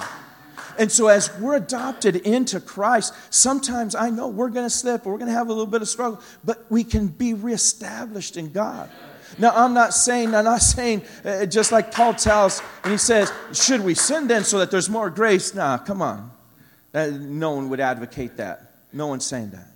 And 0.80 0.90
so, 0.90 1.08
as 1.08 1.30
we're 1.38 1.56
adopted 1.56 2.16
into 2.16 2.58
Christ, 2.58 3.12
sometimes 3.28 3.94
I 3.94 4.08
know 4.08 4.28
we're 4.28 4.48
going 4.48 4.64
to 4.64 4.70
slip, 4.70 5.04
we're 5.04 5.18
going 5.18 5.26
to 5.26 5.34
have 5.34 5.48
a 5.48 5.52
little 5.52 5.66
bit 5.66 5.82
of 5.82 5.88
struggle, 5.88 6.22
but 6.42 6.64
we 6.70 6.84
can 6.84 7.08
be 7.08 7.34
reestablished 7.34 8.38
in 8.38 8.50
God. 8.50 8.88
Now, 9.36 9.50
I'm 9.54 9.74
not 9.74 9.92
saying, 9.92 10.34
I'm 10.34 10.46
not 10.46 10.62
saying, 10.62 11.02
uh, 11.22 11.44
just 11.44 11.70
like 11.70 11.92
Paul 11.92 12.14
tells, 12.14 12.62
and 12.82 12.92
he 12.92 12.96
says, 12.96 13.30
should 13.52 13.82
we 13.82 13.92
sin 13.92 14.26
then 14.26 14.42
so 14.42 14.58
that 14.58 14.70
there's 14.70 14.88
more 14.88 15.10
grace? 15.10 15.54
Nah, 15.54 15.76
come 15.76 16.00
on. 16.00 16.30
Uh, 16.94 17.10
no 17.12 17.50
one 17.50 17.68
would 17.68 17.80
advocate 17.80 18.38
that. 18.38 18.72
No 18.90 19.06
one's 19.06 19.26
saying 19.26 19.50
that. 19.50 19.68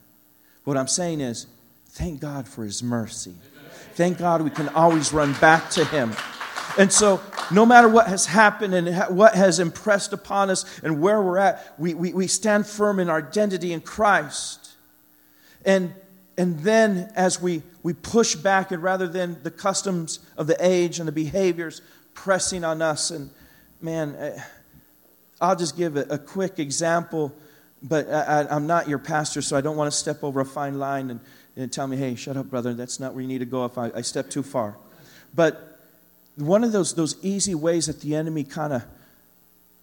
What 0.64 0.78
I'm 0.78 0.88
saying 0.88 1.20
is, 1.20 1.46
thank 1.88 2.18
God 2.18 2.49
for 2.49 2.64
his 2.64 2.82
mercy. 2.82 3.34
Thank 3.92 4.16
God 4.16 4.40
we 4.40 4.49
can 4.49 4.71
always 4.71 5.12
run 5.12 5.34
back 5.34 5.69
to 5.73 5.84
him. 5.84 6.14
And 6.78 6.90
so, 6.90 7.21
no 7.50 7.67
matter 7.67 7.89
what 7.89 8.09
has 8.09 8.26
happened 8.26 8.75
and 8.75 9.17
what 9.17 9.35
has 9.35 9.59
impressed 9.59 10.13
upon 10.13 10.50
us 10.50 10.80
and 10.80 11.00
where 11.00 11.23
we're 11.23 11.39
at, 11.39 11.75
we, 11.78 11.95
we, 11.95 12.13
we 12.13 12.26
stand 12.26 12.67
firm 12.67 13.00
in 13.00 13.09
our 13.09 13.19
identity 13.19 13.73
in 13.73 13.80
Christ. 13.80 14.73
And, 15.65 15.95
and 16.37 16.61
then, 16.61 17.11
as 17.17 17.41
we, 17.41 17.63
we 17.83 17.93
push 17.93 18.35
back, 18.35 18.71
and 18.71 18.83
rather 18.83 19.09
than 19.09 19.43
the 19.43 19.50
customs 19.50 20.21
of 20.37 20.47
the 20.47 20.57
age 20.61 20.99
and 20.99 21.09
the 21.09 21.13
behaviors 21.13 21.80
pressing 22.15 22.65
on 22.65 22.83
us, 22.83 23.11
and 23.11 23.30
man, 23.80 24.43
I'll 25.41 25.57
just 25.57 25.76
give 25.76 25.97
a, 25.97 26.02
a 26.02 26.19
quick 26.19 26.59
example, 26.59 27.35
but 27.83 28.09
I, 28.11 28.47
am 28.50 28.67
not 28.67 28.89
your 28.89 28.99
pastor, 28.99 29.43
so 29.43 29.57
I 29.57 29.61
don't 29.61 29.76
want 29.76 29.93
to 29.93 29.97
step 29.97 30.25
over 30.25 30.41
a 30.41 30.47
fine 30.47 30.78
line 30.78 31.11
and, 31.11 31.21
and 31.57 31.73
tell 31.73 31.87
me, 31.87 31.97
hey, 31.97 32.15
shut 32.15 32.37
up, 32.37 32.50
brother, 32.50 32.75
that's 32.75 33.00
not 33.00 33.15
where 33.15 33.23
you 33.23 33.28
need 33.28 33.39
to 33.39 33.45
go 33.45 33.65
if 33.65 33.78
I, 33.78 33.91
I 33.95 34.00
step 34.00 34.30
too 34.30 34.43
far. 34.43 34.76
But 35.35 35.74
one 36.36 36.64
of 36.64 36.73
those, 36.73 36.94
those 36.94 37.16
easy 37.23 37.54
ways 37.54 37.86
that 37.86 38.00
the 38.00 38.14
enemy 38.14 38.44
kind 38.44 38.73
of 38.73 38.84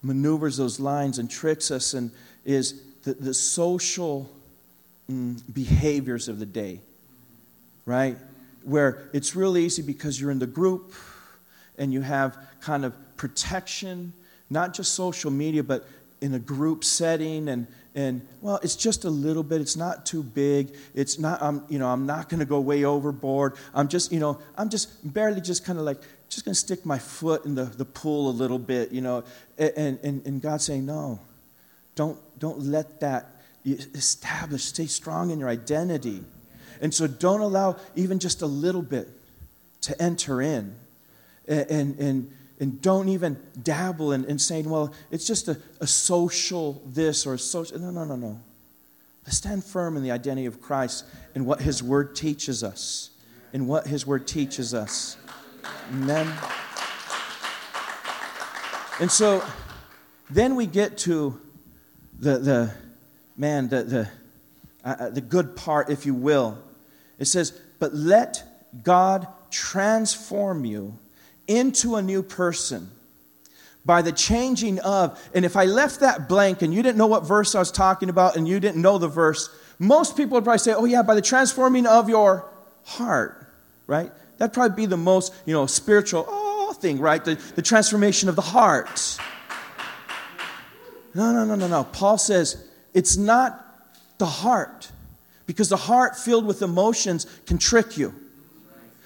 maneuvers 0.04 0.58
those 0.58 0.80
lines 0.80 1.20
and 1.20 1.30
tricks 1.30 1.72
us 1.72 1.94
and 1.94 2.12
is 2.46 2.82
the, 3.04 3.14
the 3.14 3.34
social 3.34 4.30
mm, 5.10 5.42
behaviors 5.54 6.28
of 6.28 6.40
the 6.40 6.46
day, 6.46 6.80
right? 7.86 8.18
Where 8.64 9.10
it's 9.14 9.36
real 9.36 9.58
easy 9.58 9.82
because 9.82 10.20
you're 10.20 10.32
in 10.32 10.40
the 10.40 10.48
group 10.48 10.94
and 11.78 11.94
you 11.94 12.02
have 12.02 12.38
kind 12.60 12.86
of 12.86 12.94
protection, 13.18 14.14
not 14.50 14.74
just 14.74 14.94
social 14.94 15.32
media, 15.32 15.64
but 15.64 15.88
in 16.22 16.34
a 16.34 16.40
group 16.40 16.84
setting 16.84 17.50
and 17.50 17.68
and 17.94 18.26
well 18.42 18.60
it's 18.64 18.76
just 18.76 19.04
a 19.04 19.10
little 19.10 19.44
bit 19.44 19.60
it's 19.60 19.76
not 19.76 20.06
too 20.06 20.24
big 20.24 20.74
it's 20.94 21.20
not 21.20 21.42
i'm 21.42 21.64
you 21.68 21.78
know 21.78 21.88
i'm 21.88 22.06
not 22.06 22.30
going 22.30 22.40
to 22.40 22.46
go 22.46 22.60
way 22.60 22.86
overboard 22.86 23.56
i'm 23.74 23.88
just 23.90 24.14
you 24.14 24.20
know 24.20 24.40
i'm 24.58 24.70
just 24.70 25.14
barely 25.14 25.42
just 25.42 25.66
kind 25.66 25.78
of 25.78 25.84
like 25.84 25.98
just 26.32 26.46
going 26.46 26.54
to 26.54 26.60
stick 26.60 26.86
my 26.86 26.98
foot 26.98 27.46
in 27.46 27.56
the, 27.56 27.66
the 27.66 27.86
pool 27.86 28.30
a 28.30 28.32
little 28.32 28.58
bit, 28.58 28.92
you 28.92 29.02
know. 29.02 29.24
And, 29.58 30.00
and, 30.02 30.26
and 30.26 30.42
God's 30.42 30.66
saying, 30.66 30.86
no, 30.86 31.20
don't, 31.96 32.18
don't 32.40 32.60
let 32.62 33.02
that 33.02 33.42
establish, 33.66 34.64
stay 34.64 34.86
strong 34.86 35.30
in 35.30 35.40
your 35.40 35.50
identity. 35.50 36.24
And 36.82 36.94
so 36.94 37.06
don't 37.06 37.42
allow 37.42 37.76
even 37.96 38.18
just 38.18 38.42
a 38.42 38.46
little 38.48 38.82
bit 38.82 39.10
to 39.82 40.02
enter 40.02 40.42
in. 40.42 40.76
And, 41.48 42.00
and, 42.00 42.32
and 42.60 42.82
don't 42.82 43.10
even 43.10 43.38
dabble 43.62 44.14
in, 44.14 44.24
in 44.26 44.40
saying, 44.40 44.70
well, 44.70 44.94
it's 45.12 45.28
just 45.28 45.50
a, 45.50 45.58
a 45.82 45.88
social 45.88 46.82
this 46.86 47.26
or 47.26 47.34
a 47.34 47.40
social. 47.40 47.78
No, 47.78 47.92
no, 47.92 48.06
no, 48.06 48.16
no. 48.16 48.40
Let's 49.26 49.38
stand 49.38 49.64
firm 49.64 49.98
in 49.98 50.04
the 50.04 50.12
identity 50.12 50.48
of 50.48 50.62
Christ 50.62 51.06
and 51.36 51.46
what 51.46 51.62
His 51.62 51.84
Word 51.84 52.16
teaches 52.16 52.64
us. 52.64 53.10
And 53.54 53.68
what 53.68 53.86
His 53.86 54.08
Word 54.08 54.28
teaches 54.28 54.74
us. 54.74 55.18
Amen. 55.92 56.32
And 59.00 59.12
so 59.12 59.44
then 60.30 60.56
we 60.56 60.66
get 60.66 60.98
to 61.00 61.40
the, 62.20 62.38
the 62.38 62.74
man, 63.36 63.68
the, 63.68 63.84
the, 63.84 64.10
uh, 64.86 64.96
uh, 65.00 65.10
the 65.10 65.22
good 65.22 65.56
part, 65.56 65.90
if 65.90 66.06
you 66.06 66.14
will. 66.14 66.58
It 67.20 67.26
says, 67.26 67.52
But 67.80 67.94
let 67.94 68.44
God 68.84 69.28
transform 69.50 70.66
you 70.66 70.98
into 71.48 71.96
a 71.96 72.02
new 72.02 72.24
person 72.24 72.90
by 73.84 74.02
the 74.02 74.12
changing 74.12 74.80
of. 74.80 75.20
And 75.34 75.44
if 75.44 75.56
I 75.56 75.66
left 75.66 76.00
that 76.02 76.30
blank 76.30 76.62
and 76.62 76.74
you 76.74 76.84
didn't 76.84 76.98
know 76.98 77.08
what 77.08 77.26
verse 77.26 77.56
I 77.56 77.60
was 77.60 77.72
talking 77.72 78.10
about 78.10 78.38
and 78.38 78.48
you 78.48 78.60
didn't 78.60 78.82
know 78.82 78.98
the 78.98 79.08
verse, 79.08 79.50
most 79.80 80.16
people 80.16 80.36
would 80.36 80.44
probably 80.44 80.60
say, 80.60 80.74
Oh, 80.74 80.86
yeah, 80.86 81.02
by 81.02 81.16
the 81.16 81.22
transforming 81.22 81.88
of 81.88 82.08
your 82.08 82.48
heart, 82.84 83.52
right? 83.88 84.12
That'd 84.42 84.56
probably 84.56 84.76
be 84.76 84.86
the 84.88 84.98
most, 84.98 85.36
you 85.46 85.54
know, 85.54 85.68
spiritual 85.68 86.26
oh, 86.28 86.74
thing, 86.74 87.00
right? 87.00 87.24
The, 87.24 87.36
the 87.54 87.62
transformation 87.62 88.28
of 88.28 88.36
the 88.36 88.42
heart. 88.42 89.20
No, 91.14 91.32
no, 91.32 91.46
no, 91.46 91.54
no, 91.54 91.68
no. 91.68 91.84
Paul 91.84 92.18
says 92.18 92.68
it's 92.92 93.18
not 93.18 93.64
the 94.18 94.26
heart, 94.26 94.90
because 95.46 95.70
the 95.70 95.78
heart 95.78 96.18
filled 96.18 96.48
with 96.48 96.64
emotions 96.64 97.28
can 97.46 97.60
trick 97.60 98.00
you. 98.00 98.16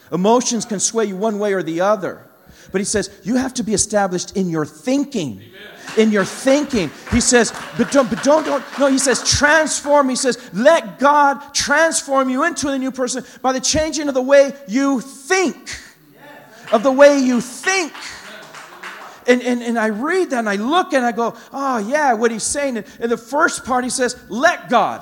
Emotions 0.09 0.63
can 0.63 0.79
sway 0.79 1.03
you 1.03 1.17
one 1.17 1.37
way 1.37 1.51
or 1.51 1.61
the 1.61 1.81
other. 1.81 2.25
But 2.71 2.79
he 2.79 2.85
says 2.85 3.11
you 3.25 3.35
have 3.35 3.53
to 3.55 3.63
be 3.63 3.73
established 3.73 4.37
in 4.37 4.49
your 4.49 4.65
thinking. 4.65 5.41
Amen 5.41 5.74
in 5.97 6.11
your 6.11 6.25
thinking. 6.25 6.91
He 7.11 7.21
says, 7.21 7.53
but 7.77 7.91
don't, 7.91 8.09
but 8.09 8.23
don't, 8.23 8.45
don't, 8.45 8.63
no, 8.79 8.87
he 8.87 8.97
says, 8.97 9.27
transform. 9.27 10.09
He 10.09 10.15
says, 10.15 10.49
let 10.53 10.99
God 10.99 11.53
transform 11.53 12.29
you 12.29 12.43
into 12.43 12.69
a 12.69 12.77
new 12.77 12.91
person 12.91 13.23
by 13.41 13.53
the 13.53 13.59
changing 13.59 14.07
of 14.07 14.13
the 14.13 14.21
way 14.21 14.53
you 14.67 15.01
think. 15.01 15.79
Of 16.71 16.83
the 16.83 16.91
way 16.91 17.19
you 17.19 17.41
think. 17.41 17.93
And, 19.27 19.41
and, 19.41 19.63
and 19.63 19.79
I 19.79 19.87
read 19.87 20.29
that 20.31 20.39
and 20.39 20.49
I 20.49 20.55
look 20.55 20.93
and 20.93 21.05
I 21.05 21.11
go, 21.11 21.35
oh, 21.51 21.77
yeah, 21.79 22.13
what 22.13 22.31
he's 22.31 22.43
saying. 22.43 22.77
In 22.77 23.09
the 23.09 23.17
first 23.17 23.65
part, 23.65 23.83
he 23.83 23.89
says, 23.89 24.15
let 24.29 24.69
God. 24.69 25.01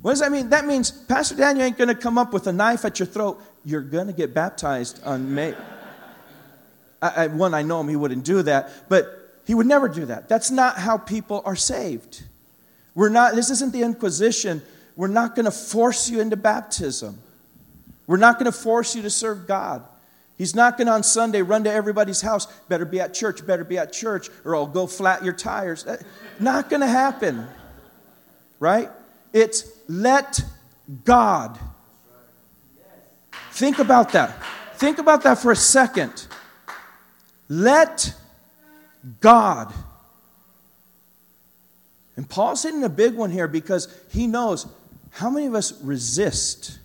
What 0.00 0.12
does 0.12 0.20
that 0.20 0.32
mean? 0.32 0.50
That 0.50 0.66
means 0.66 0.90
Pastor 0.90 1.36
Daniel 1.36 1.64
ain't 1.64 1.78
going 1.78 1.88
to 1.88 1.94
come 1.94 2.18
up 2.18 2.32
with 2.32 2.48
a 2.48 2.52
knife 2.52 2.84
at 2.84 2.98
your 2.98 3.06
throat. 3.06 3.40
You're 3.64 3.82
going 3.82 4.08
to 4.08 4.12
get 4.12 4.34
baptized 4.34 5.02
on 5.04 5.32
May. 5.32 5.54
I, 7.02 7.24
I, 7.24 7.26
one, 7.26 7.52
I 7.52 7.62
know 7.62 7.80
him, 7.80 7.88
he 7.88 7.96
wouldn't 7.96 8.24
do 8.24 8.42
that, 8.42 8.88
but 8.88 9.40
he 9.44 9.54
would 9.54 9.66
never 9.66 9.88
do 9.88 10.06
that. 10.06 10.28
That's 10.28 10.50
not 10.50 10.78
how 10.78 10.96
people 10.96 11.42
are 11.44 11.56
saved. 11.56 12.22
We're 12.94 13.08
not, 13.08 13.34
this 13.34 13.50
isn't 13.50 13.72
the 13.72 13.82
Inquisition. 13.82 14.62
We're 14.94 15.08
not 15.08 15.34
going 15.34 15.46
to 15.46 15.50
force 15.50 16.08
you 16.08 16.20
into 16.20 16.36
baptism. 16.36 17.18
We're 18.06 18.18
not 18.18 18.38
going 18.38 18.50
to 18.50 18.56
force 18.56 18.94
you 18.94 19.02
to 19.02 19.10
serve 19.10 19.46
God. 19.46 19.84
He's 20.38 20.54
not 20.54 20.76
going 20.76 20.86
to 20.86 20.92
on 20.92 21.02
Sunday 21.02 21.42
run 21.42 21.64
to 21.64 21.72
everybody's 21.72 22.20
house, 22.20 22.46
better 22.68 22.84
be 22.84 23.00
at 23.00 23.14
church, 23.14 23.46
better 23.46 23.64
be 23.64 23.78
at 23.78 23.92
church, 23.92 24.28
or 24.44 24.54
I'll 24.54 24.66
go 24.66 24.86
flat 24.86 25.24
your 25.24 25.34
tires. 25.34 25.86
Not 26.40 26.70
going 26.70 26.80
to 26.80 26.86
happen. 26.86 27.46
Right? 28.58 28.90
It's 29.32 29.66
let 29.88 30.42
God. 31.04 31.58
Think 33.52 33.78
about 33.78 34.12
that. 34.12 34.42
Think 34.76 34.98
about 34.98 35.22
that 35.22 35.38
for 35.38 35.52
a 35.52 35.56
second. 35.56 36.26
Let 37.52 38.14
God. 39.20 39.74
And 42.16 42.26
Paul's 42.26 42.62
hitting 42.62 42.82
a 42.82 42.88
big 42.88 43.14
one 43.14 43.30
here 43.30 43.46
because 43.46 43.94
he 44.10 44.26
knows 44.26 44.66
how 45.10 45.28
many 45.28 45.48
of 45.48 45.54
us 45.54 45.78
resist. 45.82 46.78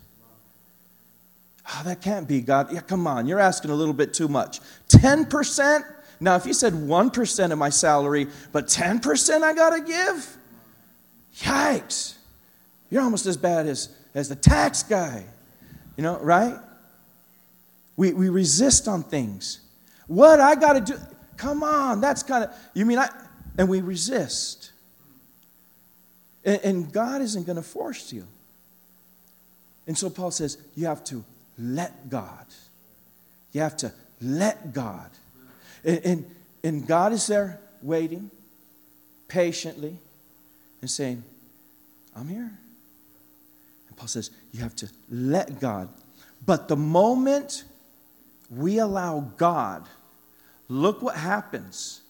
Oh, 1.69 1.83
that 1.85 2.01
can't 2.01 2.27
be 2.27 2.41
God. 2.41 2.73
Yeah, 2.73 2.81
come 2.81 3.07
on, 3.07 3.27
you're 3.27 3.39
asking 3.39 3.71
a 3.71 3.75
little 3.75 3.93
bit 3.93 4.13
too 4.13 4.27
much. 4.27 4.59
10%? 4.89 5.85
Now, 6.19 6.35
if 6.35 6.45
you 6.45 6.53
said 6.53 6.73
1% 6.73 7.51
of 7.53 7.57
my 7.57 7.69
salary, 7.69 8.27
but 8.51 8.67
10% 8.67 9.43
I 9.43 9.53
got 9.53 9.69
to 9.69 9.79
give? 9.79 10.37
Yikes. 11.37 12.15
You're 12.89 13.03
almost 13.03 13.25
as 13.25 13.37
bad 13.37 13.67
as, 13.67 13.87
as 14.13 14.27
the 14.27 14.35
tax 14.35 14.83
guy. 14.83 15.23
You 15.95 16.03
know, 16.03 16.19
right? 16.19 16.57
We, 17.95 18.11
we 18.11 18.27
resist 18.27 18.89
on 18.89 19.03
things. 19.03 19.61
What 20.07 20.39
I 20.39 20.55
got 20.55 20.73
to 20.73 20.93
do? 20.93 20.99
Come 21.35 21.63
on, 21.63 22.01
that's 22.01 22.23
kind 22.23 22.45
of, 22.45 22.51
you 22.73 22.85
mean 22.85 22.97
I, 22.97 23.09
and 23.57 23.69
we 23.69 23.81
resist. 23.81 24.71
And, 26.43 26.59
and 26.63 26.91
God 26.91 27.21
isn't 27.21 27.45
going 27.45 27.57
to 27.57 27.61
force 27.61 28.11
you. 28.11 28.25
And 29.85 29.97
so 29.97 30.09
Paul 30.09 30.31
says, 30.31 30.57
you 30.75 30.87
have 30.87 31.03
to 31.05 31.23
let 31.57 32.09
God. 32.09 32.45
You 33.51 33.61
have 33.61 33.77
to 33.77 33.93
let 34.21 34.73
God. 34.73 35.09
And, 35.83 35.99
and, 36.05 36.35
and 36.63 36.87
God 36.87 37.13
is 37.13 37.27
there 37.27 37.59
waiting 37.81 38.31
patiently 39.27 39.97
and 40.81 40.89
saying, 40.89 41.23
I'm 42.15 42.27
here. 42.27 42.51
And 43.87 43.97
Paul 43.97 44.07
says, 44.07 44.31
you 44.51 44.61
have 44.61 44.75
to 44.77 44.89
let 45.09 45.59
God. 45.59 45.89
But 46.45 46.67
the 46.67 46.75
moment 46.75 47.63
we 48.49 48.79
allow 48.79 49.31
God, 49.37 49.85
look 50.67 51.01
what 51.01 51.15
happens. 51.15 52.01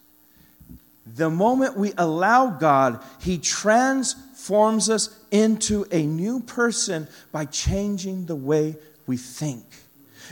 The 1.16 1.30
moment 1.30 1.78
we 1.78 1.94
allow 1.98 2.50
God, 2.50 3.02
He 3.22 3.38
transforms 3.38 4.90
us 4.90 5.18
into 5.32 5.86
a 5.92 6.06
new 6.06 6.42
person 6.42 7.08
by 7.32 7.46
changing 7.46 8.26
the 8.26 8.36
way 8.36 8.76
we 9.06 9.18
think. 9.18 9.66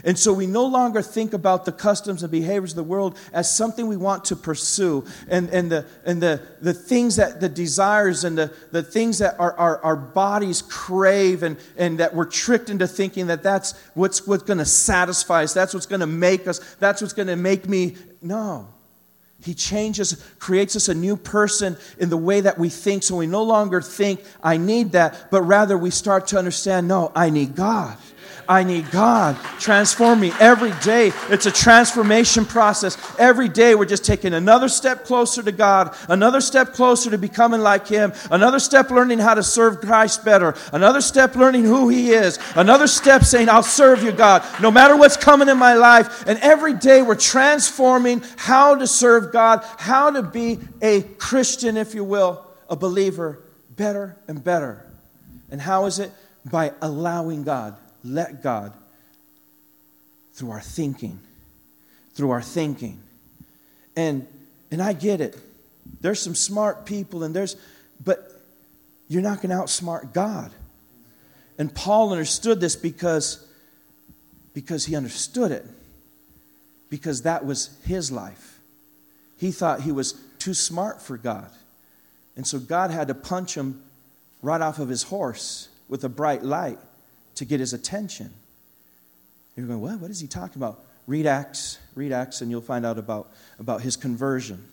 And 0.03 0.17
so 0.17 0.34
we 0.34 0.47
no 0.47 0.65
longer 0.65 1.01
think 1.01 1.34
about 1.34 1.65
the 1.65 1.71
customs 1.71 2.23
and 2.23 2.31
behaviors 2.31 2.71
of 2.71 2.77
the 2.77 2.84
world 2.84 3.17
as 3.34 3.53
something 3.53 3.88
we 3.88 3.97
want 3.97 4.25
to 4.25 4.36
pursue 4.36 5.05
and, 5.27 5.49
and, 5.49 5.71
the, 5.71 5.86
and 6.05 6.21
the, 6.21 6.41
the 6.62 6.73
things 6.73 7.15
that 7.15 7.39
the 7.39 7.49
desires 7.49 8.23
and 8.23 8.38
the, 8.38 8.53
the 8.71 8.84
things 8.84 9.19
that 9.19 9.39
our, 9.39 9.53
our, 9.53 9.79
our 9.81 9.95
bodies 9.95 10.62
crave 10.62 11.43
and, 11.43 11.58
and 11.77 11.99
that 11.99 12.13
we're 12.13 12.25
tricked 12.25 12.69
into 12.69 12.88
thinking 12.88 13.27
that 13.27 13.43
that's 13.43 13.73
what's, 13.93 14.27
what's 14.27 14.43
going 14.43 14.60
to 14.60 14.65
satisfy 14.65 15.43
us, 15.43 15.53
that's 15.53 15.73
what's 15.73 15.86
going 15.86 16.01
to 16.01 16.08
make 16.08 16.47
us, 16.47 16.60
that's 16.75 17.01
what's 17.01 17.13
going 17.13 17.27
to 17.27 17.36
make 17.36 17.67
me. 17.67 17.95
No. 18.21 18.67
He 19.45 19.53
changes, 19.53 20.25
creates 20.39 20.75
us 20.75 20.89
a 20.89 20.95
new 20.95 21.15
person 21.15 21.77
in 21.99 22.10
the 22.10 22.17
way 22.17 22.41
that 22.41 22.58
we 22.58 22.69
think. 22.69 23.03
So 23.03 23.17
we 23.17 23.27
no 23.27 23.43
longer 23.43 23.79
think, 23.79 24.23
I 24.41 24.58
need 24.58 24.93
that, 24.93 25.29
but 25.29 25.43
rather 25.43 25.77
we 25.77 25.91
start 25.91 26.27
to 26.27 26.39
understand, 26.39 26.88
no, 26.88 27.12
I 27.15 27.29
need 27.29 27.55
God. 27.55 27.97
I 28.47 28.63
need 28.63 28.91
God. 28.91 29.38
Transform 29.60 30.19
me 30.19 30.31
every 30.39 30.71
day. 30.84 31.12
It's 31.29 31.45
a 31.45 31.51
transformation 31.51 32.45
process. 32.45 32.97
Every 33.17 33.49
day 33.49 33.75
we're 33.75 33.86
just 33.86 34.05
taking 34.05 34.34
another 34.34 34.69
step 34.69 35.05
closer 35.05 35.41
to 35.43 35.51
God, 35.51 35.95
another 36.10 36.41
step 36.41 36.73
closer 36.73 37.10
to 37.12 37.17
becoming 37.17 37.62
like 37.62 37.88
Him, 37.88 38.13
another 38.31 38.60
step 38.60 38.89
learning 38.89 39.19
how 39.19 39.34
to 39.34 39.43
serve 39.43 39.81
Christ 39.81 40.25
better, 40.25 40.55
another 40.71 41.01
step 41.01 41.36
learning 41.36 41.63
who 41.63 41.89
He 41.89 42.12
is, 42.12 42.39
another 42.55 42.88
step 42.88 43.23
saying, 43.23 43.49
I'll 43.49 43.63
serve 43.63 44.03
you, 44.03 44.12
God, 44.12 44.43
no 44.62 44.71
matter 44.71 44.95
what's 44.95 45.17
coming 45.17 45.49
in 45.49 45.58
my 45.58 45.73
life. 45.73 46.25
And 46.27 46.39
every 46.39 46.73
day 46.73 47.01
we're 47.01 47.15
transforming 47.15 48.21
how 48.38 48.75
to 48.75 48.88
serve 48.88 49.31
God, 49.31 49.65
how 49.77 50.12
to 50.12 50.21
be 50.21 50.60
a 50.81 51.01
Christian, 51.01 51.77
if 51.77 51.95
you 51.95 52.03
will, 52.03 52.45
a 52.69 52.75
believer, 52.75 53.39
better 53.69 54.17
and 54.27 54.43
better. 54.43 54.86
And 55.49 55.62
how 55.62 55.86
is 55.86 55.99
it? 55.99 56.12
By 56.45 56.73
allowing 56.81 57.43
God 57.43 57.77
let 58.06 58.44
God 58.44 58.74
through 60.34 60.52
our 60.52 60.62
thinking. 60.62 61.20
Through 62.13 62.32
our 62.32 62.41
thinking. 62.41 63.02
And 63.96 64.28
and 64.72 64.82
I 64.82 64.94
get 64.94 65.22
it. 65.22 65.38
There's 66.02 66.20
some 66.20 66.36
smart 66.36 66.86
people 66.86 67.24
and 67.24 67.36
there's 67.36 67.56
but 68.04 68.32
you're 69.08 69.22
not 69.22 69.41
going 69.41 69.50
to 69.50 69.56
outsmart 69.56 70.13
God. 70.13 70.52
And 71.58 71.74
Paul 71.74 72.12
understood 72.12 72.60
this 72.60 72.76
because 72.76 73.46
because 74.54 74.86
he 74.86 74.96
understood 74.96 75.52
it. 75.52 75.65
Because 76.89 77.24
that 77.24 77.46
was 77.46 77.78
his 77.86 78.12
life. 78.12 78.60
He 79.38 79.52
thought 79.52 79.82
he 79.82 79.91
was 79.91 80.13
too 80.39 80.54
smart 80.54 81.02
for 81.02 81.18
God. 81.18 81.50
And 82.36 82.46
so 82.46 82.60
God 82.60 82.91
had 82.91 83.08
to 83.08 83.13
punch 83.13 83.56
him 83.56 83.82
right 84.41 84.62
off 84.62 84.80
of 84.80 84.89
his 84.89 85.04
horse 85.04 85.70
with 85.88 86.04
a 86.04 86.10
bright 86.10 86.44
light 86.44 86.80
to 87.36 87.45
get 87.45 87.60
his 87.60 87.74
attention. 87.74 88.32
You're 89.56 89.67
going, 89.67 89.82
what? 89.82 90.00
What 90.00 90.12
is 90.12 90.19
he 90.19 90.28
talking 90.28 90.62
about? 90.62 90.84
Read 91.08 91.26
Acts, 91.26 91.78
read 91.93 92.12
Acts, 92.12 92.41
and 92.41 92.50
you'll 92.50 92.62
find 92.62 92.86
out 92.86 92.98
about, 92.98 93.32
about 93.60 93.82
his 93.82 93.95
conversion. 93.95 94.65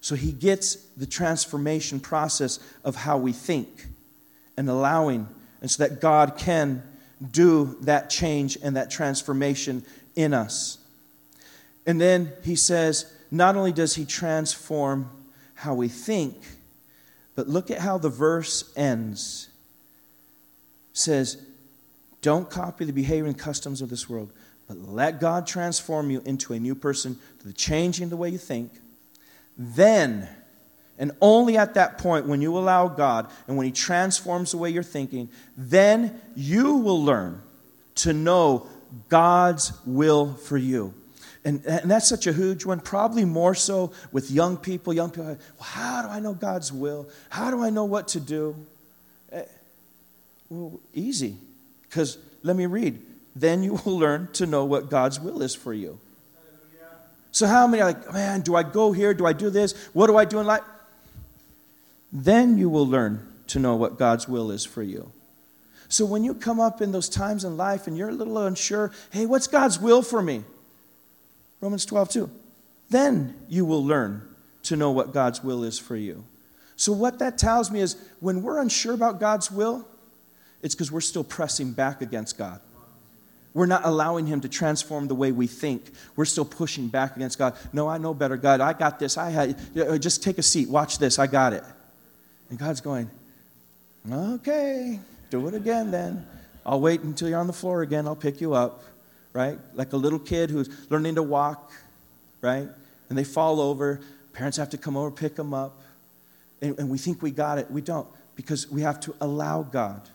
So 0.00 0.14
he 0.14 0.32
gets 0.32 0.74
the 0.96 1.06
transformation 1.06 2.00
process 2.00 2.58
of 2.84 2.96
how 2.96 3.18
we 3.18 3.32
think 3.32 3.86
and 4.56 4.68
allowing, 4.68 5.28
and 5.60 5.70
so 5.70 5.86
that 5.86 6.00
God 6.00 6.36
can 6.36 6.82
do 7.30 7.76
that 7.82 8.10
change 8.10 8.58
and 8.62 8.76
that 8.76 8.90
transformation 8.90 9.84
in 10.14 10.34
us. 10.34 10.78
And 11.86 12.00
then 12.00 12.32
he 12.42 12.56
says, 12.56 13.12
not 13.30 13.56
only 13.56 13.72
does 13.72 13.94
he 13.94 14.04
transform 14.04 15.10
how 15.54 15.74
we 15.74 15.88
think, 15.88 16.36
but 17.34 17.48
look 17.48 17.70
at 17.70 17.78
how 17.78 17.98
the 17.98 18.08
verse 18.08 18.72
ends 18.76 19.48
says, 20.96 21.36
don't 22.22 22.48
copy 22.48 22.84
the 22.84 22.92
behavior 22.92 23.26
and 23.26 23.38
customs 23.38 23.82
of 23.82 23.90
this 23.90 24.08
world, 24.08 24.32
but 24.66 24.78
let 24.78 25.20
God 25.20 25.46
transform 25.46 26.10
you 26.10 26.22
into 26.24 26.52
a 26.52 26.58
new 26.58 26.74
person 26.74 27.18
through 27.38 27.52
the 27.52 27.56
changing 27.56 28.08
the 28.08 28.16
way 28.16 28.28
you 28.28 28.38
think. 28.38 28.72
Then, 29.56 30.28
and 30.98 31.12
only 31.20 31.56
at 31.56 31.74
that 31.74 31.98
point, 31.98 32.26
when 32.26 32.40
you 32.40 32.56
allow 32.56 32.88
God 32.88 33.30
and 33.46 33.56
when 33.56 33.66
He 33.66 33.72
transforms 33.72 34.50
the 34.50 34.56
way 34.56 34.70
you're 34.70 34.82
thinking, 34.82 35.28
then 35.56 36.20
you 36.34 36.76
will 36.76 37.02
learn 37.02 37.42
to 37.96 38.12
know 38.12 38.66
God's 39.08 39.72
will 39.84 40.34
for 40.34 40.56
you. 40.56 40.94
And, 41.44 41.64
and 41.64 41.88
that's 41.88 42.08
such 42.08 42.26
a 42.26 42.32
huge 42.32 42.64
one, 42.64 42.80
probably 42.80 43.24
more 43.24 43.54
so 43.54 43.92
with 44.10 44.30
young 44.30 44.56
people. 44.56 44.92
Young 44.92 45.10
people, 45.10 45.26
well, 45.26 45.38
how 45.60 46.02
do 46.02 46.08
I 46.08 46.18
know 46.18 46.34
God's 46.34 46.72
will? 46.72 47.08
How 47.30 47.52
do 47.52 47.62
I 47.62 47.70
know 47.70 47.84
what 47.84 48.08
to 48.08 48.20
do? 48.20 48.56
Well, 50.48 50.80
easy. 50.94 51.36
Because 51.82 52.18
let 52.42 52.56
me 52.56 52.66
read. 52.66 53.00
Then 53.34 53.62
you 53.62 53.74
will 53.84 53.98
learn 53.98 54.28
to 54.34 54.46
know 54.46 54.64
what 54.64 54.90
God's 54.90 55.20
will 55.20 55.42
is 55.42 55.54
for 55.54 55.72
you. 55.72 55.98
So, 57.32 57.46
how 57.46 57.66
many 57.66 57.82
are 57.82 57.88
like, 57.92 58.12
man, 58.14 58.40
do 58.40 58.54
I 58.54 58.62
go 58.62 58.92
here? 58.92 59.12
Do 59.12 59.26
I 59.26 59.34
do 59.34 59.50
this? 59.50 59.74
What 59.92 60.06
do 60.06 60.16
I 60.16 60.24
do 60.24 60.40
in 60.40 60.46
life? 60.46 60.62
Then 62.10 62.56
you 62.56 62.70
will 62.70 62.86
learn 62.86 63.28
to 63.48 63.58
know 63.58 63.76
what 63.76 63.98
God's 63.98 64.26
will 64.26 64.50
is 64.50 64.64
for 64.64 64.82
you. 64.82 65.12
So, 65.88 66.06
when 66.06 66.24
you 66.24 66.32
come 66.32 66.60
up 66.60 66.80
in 66.80 66.92
those 66.92 67.10
times 67.10 67.44
in 67.44 67.58
life 67.58 67.86
and 67.86 67.96
you're 67.96 68.08
a 68.08 68.14
little 68.14 68.38
unsure, 68.38 68.90
hey, 69.10 69.26
what's 69.26 69.46
God's 69.48 69.78
will 69.78 70.00
for 70.00 70.22
me? 70.22 70.44
Romans 71.60 71.84
12, 71.84 72.08
2. 72.08 72.30
Then 72.88 73.34
you 73.48 73.66
will 73.66 73.84
learn 73.84 74.22
to 74.62 74.76
know 74.76 74.90
what 74.90 75.12
God's 75.12 75.44
will 75.44 75.62
is 75.62 75.78
for 75.78 75.96
you. 75.96 76.24
So, 76.76 76.90
what 76.92 77.18
that 77.18 77.36
tells 77.36 77.70
me 77.70 77.80
is 77.80 77.96
when 78.20 78.42
we're 78.42 78.60
unsure 78.60 78.94
about 78.94 79.20
God's 79.20 79.50
will, 79.50 79.86
it's 80.62 80.74
because 80.74 80.90
we're 80.90 81.00
still 81.00 81.24
pressing 81.24 81.72
back 81.72 82.02
against 82.02 82.38
God. 82.38 82.60
We're 83.54 83.66
not 83.66 83.86
allowing 83.86 84.26
Him 84.26 84.42
to 84.42 84.48
transform 84.48 85.08
the 85.08 85.14
way 85.14 85.32
we 85.32 85.46
think. 85.46 85.90
We're 86.14 86.26
still 86.26 86.44
pushing 86.44 86.88
back 86.88 87.16
against 87.16 87.38
God. 87.38 87.56
No, 87.72 87.88
I 87.88 87.96
know 87.96 88.12
better, 88.12 88.36
God. 88.36 88.60
I 88.60 88.74
got 88.74 88.98
this. 88.98 89.16
I 89.16 89.30
had. 89.30 90.02
Just 90.02 90.22
take 90.22 90.36
a 90.36 90.42
seat. 90.42 90.68
Watch 90.68 90.98
this. 90.98 91.18
I 91.18 91.26
got 91.26 91.54
it. 91.54 91.64
And 92.50 92.58
God's 92.58 92.80
going, 92.80 93.10
Okay, 94.10 95.00
do 95.30 95.48
it 95.48 95.54
again 95.54 95.90
then. 95.90 96.26
I'll 96.64 96.80
wait 96.80 97.00
until 97.00 97.28
you're 97.28 97.38
on 97.38 97.46
the 97.46 97.52
floor 97.52 97.82
again. 97.82 98.06
I'll 98.06 98.14
pick 98.14 98.40
you 98.40 98.54
up, 98.54 98.84
right? 99.32 99.58
Like 99.74 99.92
a 99.92 99.96
little 99.96 100.18
kid 100.18 100.50
who's 100.50 100.68
learning 100.90 101.16
to 101.16 101.22
walk, 101.22 101.72
right? 102.40 102.68
And 103.08 103.18
they 103.18 103.24
fall 103.24 103.60
over. 103.60 104.00
Parents 104.32 104.58
have 104.58 104.70
to 104.70 104.78
come 104.78 104.96
over, 104.96 105.10
pick 105.10 105.34
them 105.34 105.54
up. 105.54 105.80
And, 106.60 106.78
and 106.78 106.88
we 106.90 106.98
think 106.98 107.22
we 107.22 107.30
got 107.30 107.58
it. 107.58 107.70
We 107.70 107.80
don't, 107.80 108.06
because 108.36 108.70
we 108.70 108.82
have 108.82 109.00
to 109.00 109.14
allow 109.20 109.62
God. 109.62 110.08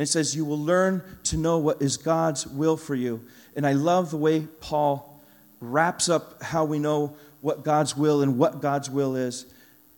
And 0.00 0.08
it 0.08 0.10
says, 0.10 0.34
You 0.34 0.46
will 0.46 0.58
learn 0.58 1.02
to 1.24 1.36
know 1.36 1.58
what 1.58 1.82
is 1.82 1.98
God's 1.98 2.46
will 2.46 2.78
for 2.78 2.94
you. 2.94 3.22
And 3.54 3.66
I 3.66 3.74
love 3.74 4.10
the 4.10 4.16
way 4.16 4.48
Paul 4.62 5.22
wraps 5.60 6.08
up 6.08 6.42
how 6.42 6.64
we 6.64 6.78
know 6.78 7.14
what 7.42 7.64
God's 7.64 7.94
will 7.94 8.22
and 8.22 8.38
what 8.38 8.62
God's 8.62 8.88
will 8.88 9.14
is, 9.14 9.44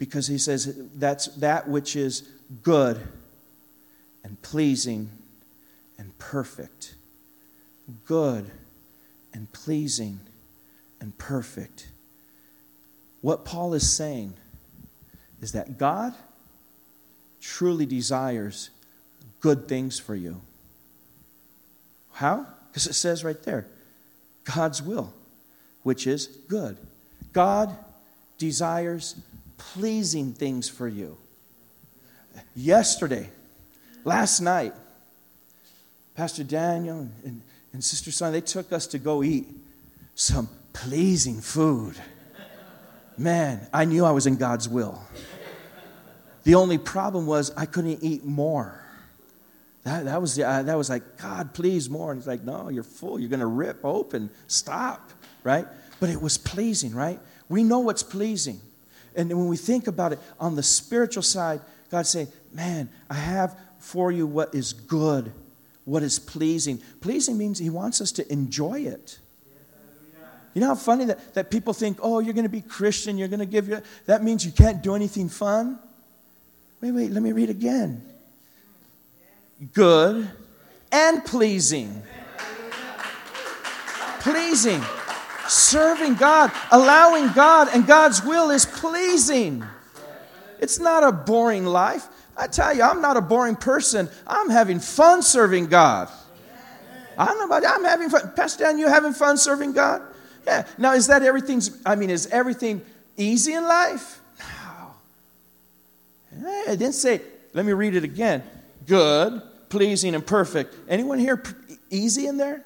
because 0.00 0.26
he 0.26 0.38
says 0.38 0.76
that's 0.96 1.26
that 1.36 1.68
which 1.68 1.94
is 1.94 2.28
good 2.64 3.00
and 4.24 4.42
pleasing 4.42 5.08
and 5.96 6.18
perfect. 6.18 6.96
Good 8.04 8.50
and 9.32 9.52
pleasing 9.52 10.18
and 11.00 11.16
perfect. 11.16 11.90
What 13.20 13.44
Paul 13.44 13.72
is 13.72 13.88
saying 13.88 14.34
is 15.40 15.52
that 15.52 15.78
God 15.78 16.12
truly 17.40 17.86
desires 17.86 18.70
good 19.42 19.68
things 19.68 19.98
for 19.98 20.14
you. 20.14 20.40
How? 22.12 22.46
Because 22.70 22.86
it 22.86 22.94
says 22.94 23.22
right 23.22 23.40
there 23.42 23.66
God's 24.44 24.82
will, 24.82 25.12
which 25.82 26.06
is 26.06 26.28
good. 26.48 26.78
God 27.34 27.76
desires 28.38 29.16
pleasing 29.58 30.32
things 30.32 30.68
for 30.68 30.88
you. 30.88 31.16
Yesterday, 32.56 33.28
last 34.04 34.40
night, 34.40 34.72
Pastor 36.14 36.44
Daniel 36.44 37.00
and, 37.00 37.12
and, 37.24 37.42
and 37.72 37.84
Sister 37.84 38.10
Son, 38.10 38.32
they 38.32 38.40
took 38.40 38.72
us 38.72 38.86
to 38.88 38.98
go 38.98 39.22
eat 39.22 39.46
some 40.14 40.48
pleasing 40.72 41.40
food. 41.40 41.96
Man, 43.18 43.66
I 43.72 43.84
knew 43.84 44.04
I 44.04 44.10
was 44.10 44.26
in 44.26 44.36
God's 44.36 44.68
will. 44.68 45.02
The 46.44 46.54
only 46.54 46.78
problem 46.78 47.26
was 47.26 47.52
I 47.56 47.66
couldn't 47.66 48.02
eat 48.02 48.24
more. 48.24 48.81
That, 49.84 50.04
that, 50.04 50.20
was, 50.20 50.36
the, 50.36 50.48
uh, 50.48 50.62
that 50.62 50.78
was 50.78 50.88
like, 50.88 51.18
God, 51.20 51.54
please 51.54 51.90
more. 51.90 52.12
And 52.12 52.20
he's 52.20 52.28
like, 52.28 52.44
no, 52.44 52.68
you're 52.68 52.84
full. 52.84 53.18
You're 53.18 53.30
going 53.30 53.40
to 53.40 53.46
rip 53.46 53.84
open. 53.84 54.30
Stop, 54.46 55.10
right? 55.42 55.66
But 55.98 56.08
it 56.08 56.22
was 56.22 56.38
pleasing, 56.38 56.94
right? 56.94 57.18
We 57.48 57.64
know 57.64 57.80
what's 57.80 58.02
pleasing. 58.02 58.60
And 59.16 59.28
when 59.30 59.48
we 59.48 59.56
think 59.56 59.88
about 59.88 60.12
it 60.12 60.20
on 60.38 60.54
the 60.54 60.62
spiritual 60.62 61.22
side, 61.22 61.60
God's 61.90 62.10
saying, 62.10 62.28
man, 62.52 62.88
I 63.10 63.14
have 63.14 63.58
for 63.78 64.12
you 64.12 64.26
what 64.26 64.54
is 64.54 64.72
good, 64.72 65.32
what 65.84 66.04
is 66.04 66.18
pleasing. 66.18 66.78
Pleasing 67.00 67.36
means 67.36 67.58
He 67.58 67.68
wants 67.68 68.00
us 68.00 68.12
to 68.12 68.32
enjoy 68.32 68.80
it. 68.80 69.18
You 70.54 70.60
know 70.60 70.68
how 70.68 70.74
funny 70.74 71.06
that, 71.06 71.34
that 71.34 71.50
people 71.50 71.72
think, 71.72 71.98
oh, 72.02 72.20
you're 72.20 72.34
going 72.34 72.44
to 72.44 72.50
be 72.50 72.60
Christian, 72.60 73.18
you're 73.18 73.28
going 73.28 73.40
to 73.40 73.46
give 73.46 73.68
your, 73.68 73.82
that 74.06 74.22
means 74.22 74.44
you 74.44 74.52
can't 74.52 74.82
do 74.82 74.94
anything 74.94 75.28
fun? 75.28 75.78
Wait, 76.80 76.92
wait, 76.92 77.10
let 77.10 77.22
me 77.22 77.32
read 77.32 77.50
again 77.50 78.02
good, 79.72 80.30
and 80.90 81.24
pleasing. 81.24 82.02
Pleasing. 84.20 84.82
Serving 85.48 86.14
God, 86.14 86.52
allowing 86.70 87.32
God, 87.32 87.68
and 87.74 87.86
God's 87.86 88.22
will 88.24 88.50
is 88.50 88.64
pleasing. 88.64 89.64
It's 90.60 90.78
not 90.78 91.02
a 91.02 91.10
boring 91.10 91.66
life. 91.66 92.06
I 92.36 92.46
tell 92.46 92.74
you, 92.74 92.82
I'm 92.82 93.02
not 93.02 93.16
a 93.16 93.20
boring 93.20 93.56
person. 93.56 94.08
I'm 94.26 94.48
having 94.48 94.78
fun 94.80 95.22
serving 95.22 95.66
God. 95.66 96.08
I 97.18 97.26
don't 97.26 97.38
know 97.38 97.44
about 97.46 97.64
I'm 97.66 97.84
having 97.84 98.08
fun. 98.08 98.32
Pastor 98.34 98.64
Dan, 98.64 98.78
you 98.78 98.88
having 98.88 99.12
fun 99.12 99.36
serving 99.36 99.72
God? 99.72 100.02
Yeah. 100.46 100.66
Now, 100.78 100.94
is 100.94 101.08
that 101.08 101.22
everything's, 101.22 101.76
I 101.84 101.94
mean, 101.94 102.10
is 102.10 102.26
everything 102.28 102.80
easy 103.16 103.52
in 103.52 103.64
life? 103.64 104.20
No. 106.40 106.54
I 106.68 106.76
didn't 106.76 106.94
say, 106.94 107.20
let 107.52 107.66
me 107.66 107.72
read 107.72 107.94
it 107.94 108.04
again. 108.04 108.42
Good, 108.86 109.42
pleasing, 109.72 110.14
and 110.14 110.24
perfect. 110.24 110.76
Anyone 110.86 111.18
here 111.18 111.42
easy 111.88 112.26
in 112.26 112.36
there? 112.36 112.62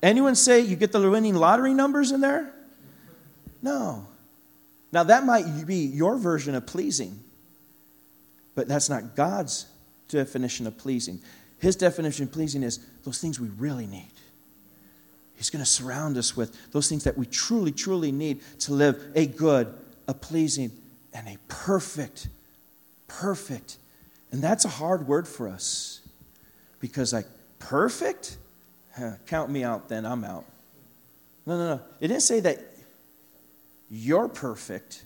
Anyone 0.00 0.36
say 0.36 0.60
you 0.60 0.76
get 0.76 0.92
the 0.92 1.10
winning 1.10 1.34
lottery 1.34 1.74
numbers 1.74 2.12
in 2.12 2.20
there? 2.20 2.54
No. 3.60 4.06
Now, 4.92 5.02
that 5.02 5.26
might 5.26 5.66
be 5.66 5.78
your 5.78 6.16
version 6.16 6.54
of 6.54 6.64
pleasing, 6.64 7.18
but 8.54 8.68
that's 8.68 8.88
not 8.88 9.16
God's 9.16 9.66
definition 10.08 10.68
of 10.68 10.78
pleasing. 10.78 11.18
His 11.58 11.74
definition 11.74 12.26
of 12.26 12.32
pleasing 12.32 12.62
is 12.62 12.78
those 13.04 13.20
things 13.20 13.40
we 13.40 13.48
really 13.48 13.86
need. 13.86 14.12
He's 15.36 15.50
going 15.50 15.64
to 15.64 15.70
surround 15.70 16.16
us 16.16 16.36
with 16.36 16.56
those 16.70 16.88
things 16.88 17.02
that 17.02 17.18
we 17.18 17.26
truly, 17.26 17.72
truly 17.72 18.12
need 18.12 18.42
to 18.60 18.74
live 18.74 19.10
a 19.16 19.26
good, 19.26 19.74
a 20.06 20.14
pleasing, 20.14 20.70
and 21.12 21.26
a 21.26 21.36
perfect, 21.48 22.28
perfect. 23.08 23.78
And 24.30 24.40
that's 24.40 24.64
a 24.64 24.68
hard 24.68 25.08
word 25.08 25.26
for 25.26 25.48
us 25.48 26.01
because 26.82 27.14
like 27.14 27.26
perfect? 27.58 28.36
Huh, 28.94 29.12
count 29.26 29.48
me 29.48 29.64
out 29.64 29.88
then 29.88 30.04
i'm 30.04 30.22
out. 30.24 30.44
No 31.46 31.56
no 31.56 31.76
no 31.76 31.82
it 32.00 32.08
didn't 32.08 32.22
say 32.22 32.40
that 32.40 32.58
you're 33.90 34.28
perfect. 34.28 35.04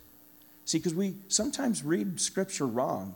See 0.65 0.79
because 0.79 0.95
we 0.95 1.15
sometimes 1.29 1.85
read 1.85 2.21
scripture 2.21 2.67
wrong 2.67 3.15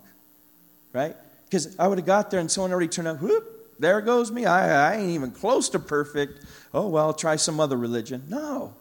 right? 0.92 1.16
Because 1.46 1.76
i 1.80 1.88
would 1.88 1.98
have 1.98 2.06
got 2.06 2.30
there 2.30 2.38
and 2.38 2.48
someone 2.48 2.70
already 2.70 2.86
turned 2.86 3.08
out 3.08 3.20
whoop 3.20 3.44
there 3.80 4.00
goes 4.02 4.30
me 4.30 4.44
I, 4.44 4.92
I 4.92 4.96
ain't 4.96 5.10
even 5.10 5.32
close 5.32 5.68
to 5.70 5.80
perfect. 5.80 6.44
Oh 6.72 6.86
well 6.86 7.12
try 7.12 7.34
some 7.34 7.58
other 7.58 7.76
religion. 7.76 8.22
No. 8.28 8.74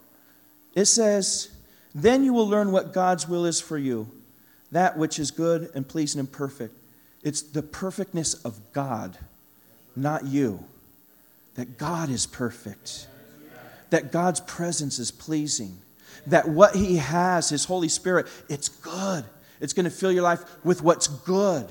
It 0.76 0.86
says 0.86 1.50
then 1.96 2.24
you 2.24 2.34
will 2.34 2.48
learn 2.48 2.72
what 2.72 2.94
god's 2.94 3.28
will 3.28 3.46
is 3.46 3.60
for 3.60 3.78
you 3.78 4.12
that 4.72 4.98
which 4.98 5.18
is 5.18 5.32
good 5.32 5.72
and 5.74 5.88
pleasing 5.88 6.20
and 6.20 6.32
perfect. 6.32 6.76
It's 7.24 7.42
the 7.42 7.64
perfectness 7.64 8.34
of 8.46 8.60
god 8.74 9.18
not 9.96 10.26
you. 10.26 10.64
That 11.56 11.78
God 11.78 12.10
is 12.10 12.26
perfect. 12.26 13.08
That 13.90 14.12
God's 14.12 14.40
presence 14.42 15.00
is 15.00 15.12
pleasing. 15.12 15.78
That 16.28 16.48
what 16.48 16.76
He 16.76 16.98
has, 16.98 17.50
His 17.50 17.66
Holy 17.66 17.90
Spirit, 17.90 18.28
it's 18.48 18.70
good. 18.70 19.26
It's 19.60 19.74
going 19.74 19.86
to 19.86 19.90
fill 19.92 20.12
your 20.12 20.24
life 20.24 20.44
with 20.64 20.82
what's 20.82 21.08
good. 21.08 21.68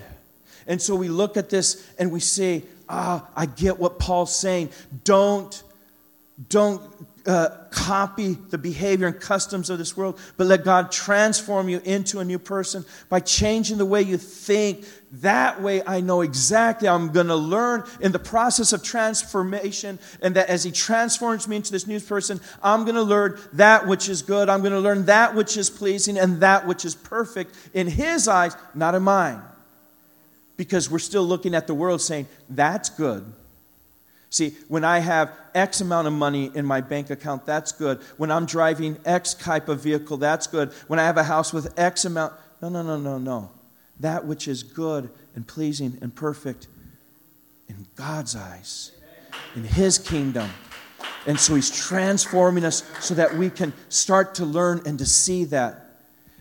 And 0.67 0.81
so 0.83 0.95
we 0.95 1.09
look 1.09 1.37
at 1.37 1.49
this 1.49 1.91
and 1.99 2.13
we 2.13 2.21
say, 2.21 2.63
ah, 2.89 3.27
I 3.35 3.47
get 3.47 3.79
what 3.79 3.99
Paul's 3.99 4.35
saying. 4.35 4.71
Don't, 5.05 5.63
don't 6.51 6.83
uh, 7.27 7.49
copy 7.71 8.35
the 8.35 8.59
behavior 8.59 9.07
and 9.07 9.21
customs 9.21 9.71
of 9.71 9.79
this 9.79 9.97
world, 9.97 10.19
but 10.37 10.47
let 10.47 10.65
God 10.65 10.91
transform 10.91 11.69
you 11.69 11.81
into 11.85 12.21
a 12.21 12.25
new 12.25 12.39
person 12.39 12.85
by 13.09 13.21
changing 13.21 13.79
the 13.79 13.85
way 13.85 14.03
you 14.03 14.17
think. 14.17 14.85
That 15.13 15.63
way, 15.63 15.83
I 15.87 16.01
know 16.01 16.21
exactly 16.21 16.89
I'm 16.89 17.13
going 17.13 17.29
to 17.29 17.37
learn 17.37 17.85
in 18.01 18.13
the 18.13 18.19
process 18.19 18.73
of 18.73 18.83
transformation, 18.83 19.99
and 20.21 20.37
that 20.37 20.49
as 20.49 20.65
He 20.65 20.71
transforms 20.71 21.49
me 21.49 21.57
into 21.57 21.73
this 21.73 21.87
new 21.87 22.01
person, 22.01 22.41
I'm 22.63 22.85
going 22.85 22.95
to 22.95 23.03
learn 23.03 23.39
that 23.55 23.87
which 23.87 24.09
is 24.09 24.23
good. 24.23 24.49
I'm 24.49 24.61
going 24.61 24.73
to 24.73 24.81
learn 24.81 25.07
that 25.07 25.35
which 25.35 25.57
is 25.57 25.71
pleasing 25.71 26.19
and 26.19 26.41
that 26.41 26.67
which 26.67 26.85
is 26.85 26.95
perfect 26.95 27.55
in 27.73 27.87
His 27.87 28.29
eyes, 28.29 28.57
not 28.75 28.95
in 28.95 29.03
mine. 29.03 29.43
Because 30.57 30.91
we're 30.91 30.99
still 30.99 31.25
looking 31.25 31.55
at 31.55 31.67
the 31.67 31.75
world 31.75 32.03
saying, 32.03 32.27
that's 32.51 32.91
good. 32.91 33.25
See, 34.31 34.51
when 34.69 34.85
I 34.85 34.99
have 34.99 35.33
X 35.55 35.81
amount 35.81 36.07
of 36.07 36.13
money 36.13 36.51
in 36.55 36.67
my 36.67 36.81
bank 36.81 37.11
account, 37.11 37.47
that's 37.47 37.73
good. 37.73 37.99
When 38.19 38.31
I'm 38.31 38.45
driving 38.45 38.99
X 39.05 39.35
type 39.35 39.69
of 39.69 39.81
vehicle, 39.81 40.19
that's 40.19 40.47
good. 40.47 40.71
When 40.87 40.99
I 40.99 41.05
have 41.05 41.17
a 41.17 41.23
house 41.23 41.53
with 41.53 41.79
X 41.79 42.05
amount, 42.05 42.35
no, 42.61 42.69
no, 42.69 42.83
no, 42.83 42.99
no, 42.99 43.19
no. 43.19 43.51
That 44.01 44.27
which 44.27 44.47
is 44.47 44.63
good 44.63 45.09
and 45.35 45.47
pleasing 45.47 45.99
and 46.03 46.15
perfect 46.15 46.69
in 47.69 47.87
God's 47.97 48.37
eyes, 48.37 48.93
in 49.57 49.65
His 49.65 49.99
kingdom. 49.99 50.51
And 51.27 51.41
so 51.41 51.55
He's 51.55 51.71
transforming 51.71 52.65
us 52.65 52.83
so 53.01 53.15
that 53.15 53.35
we 53.35 53.49
can 53.49 53.73
start 53.89 54.35
to 54.37 54.45
learn 54.45 54.83
and 54.85 54.99
to 54.99 55.07
see 55.07 55.45
that. 55.45 55.87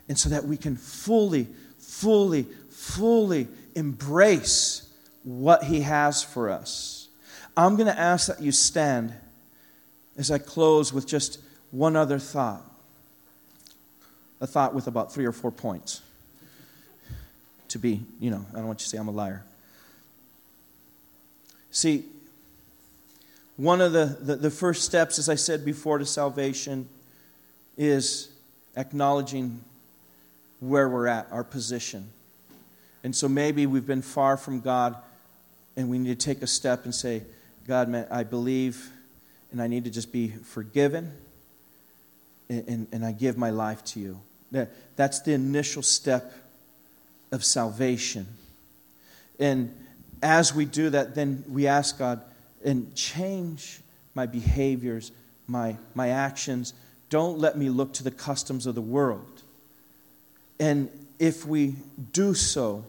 And 0.10 0.18
so 0.18 0.30
that 0.30 0.46
we 0.46 0.58
can 0.58 0.76
fully, 0.76 1.48
fully, 1.80 2.44
fully 2.70 3.48
embrace 3.76 4.90
what 5.24 5.64
He 5.64 5.82
has 5.82 6.24
for 6.24 6.50
us. 6.50 6.97
I'm 7.58 7.76
going 7.76 7.88
to 7.88 8.00
ask 8.00 8.28
that 8.28 8.40
you 8.40 8.52
stand 8.52 9.14
as 10.16 10.30
I 10.30 10.38
close 10.38 10.94
with 10.94 11.08
just 11.08 11.40
one 11.72 11.96
other 11.96 12.20
thought. 12.20 12.62
A 14.40 14.46
thought 14.46 14.76
with 14.76 14.86
about 14.86 15.12
three 15.12 15.26
or 15.26 15.32
four 15.32 15.52
points. 15.52 16.04
To 17.70 17.80
be, 17.80 18.02
you 18.20 18.30
know, 18.30 18.46
I 18.54 18.58
don't 18.58 18.68
want 18.68 18.80
you 18.80 18.84
to 18.84 18.90
say 18.90 18.98
I'm 19.00 19.08
a 19.08 19.12
liar. 19.12 19.44
See, 21.72 22.06
one 23.58 23.82
of 23.82 23.92
the, 23.92 24.18
the, 24.22 24.36
the 24.36 24.52
first 24.52 24.84
steps, 24.84 25.18
as 25.18 25.28
I 25.28 25.36
said 25.36 25.66
before, 25.66 25.98
to 25.98 26.06
salvation 26.06 26.88
is 27.76 28.30
acknowledging 28.76 29.62
where 30.60 30.88
we're 30.88 31.08
at, 31.08 31.28
our 31.32 31.44
position. 31.44 32.08
And 33.04 33.16
so 33.16 33.28
maybe 33.28 33.66
we've 33.66 33.86
been 33.86 34.04
far 34.04 34.38
from 34.38 34.62
God 34.62 34.96
and 35.76 35.90
we 35.90 35.98
need 35.98 36.20
to 36.20 36.26
take 36.26 36.44
a 36.44 36.48
step 36.48 36.86
and 36.86 36.94
say, 36.94 37.24
God, 37.68 37.90
man, 37.90 38.08
I 38.10 38.24
believe 38.24 38.92
and 39.52 39.62
I 39.62 39.68
need 39.68 39.84
to 39.84 39.90
just 39.90 40.12
be 40.12 40.30
forgiven 40.30 41.12
and, 42.50 42.88
and, 42.92 43.06
I 43.06 43.12
give 43.12 43.38
my 43.38 43.50
life 43.50 43.84
to 43.86 44.00
you. 44.00 44.20
That, 44.52 44.72
that's 44.96 45.22
the 45.22 45.34
initial 45.34 45.82
step 45.82 46.34
of 47.32 47.44
salvation. 47.44 48.26
And 49.38 49.76
as 50.24 50.56
we 50.56 50.64
do 50.64 50.90
that, 50.92 51.14
then 51.14 51.44
we 51.50 51.68
ask 51.68 52.00
God, 52.00 52.22
and 52.64 52.96
change 52.96 53.82
my 54.16 54.26
behaviors, 54.26 55.12
my, 55.46 55.76
my 55.94 56.10
actions. 56.10 56.74
Don't 57.10 57.38
let 57.38 57.58
me 57.58 57.70
look 57.70 57.94
to 57.96 58.04
the 58.04 58.12
customs 58.12 58.66
of 58.66 58.76
the 58.76 58.82
world. 58.82 59.44
And 60.60 60.90
if 61.20 61.46
we 61.46 61.76
do 62.14 62.34
so, 62.34 62.86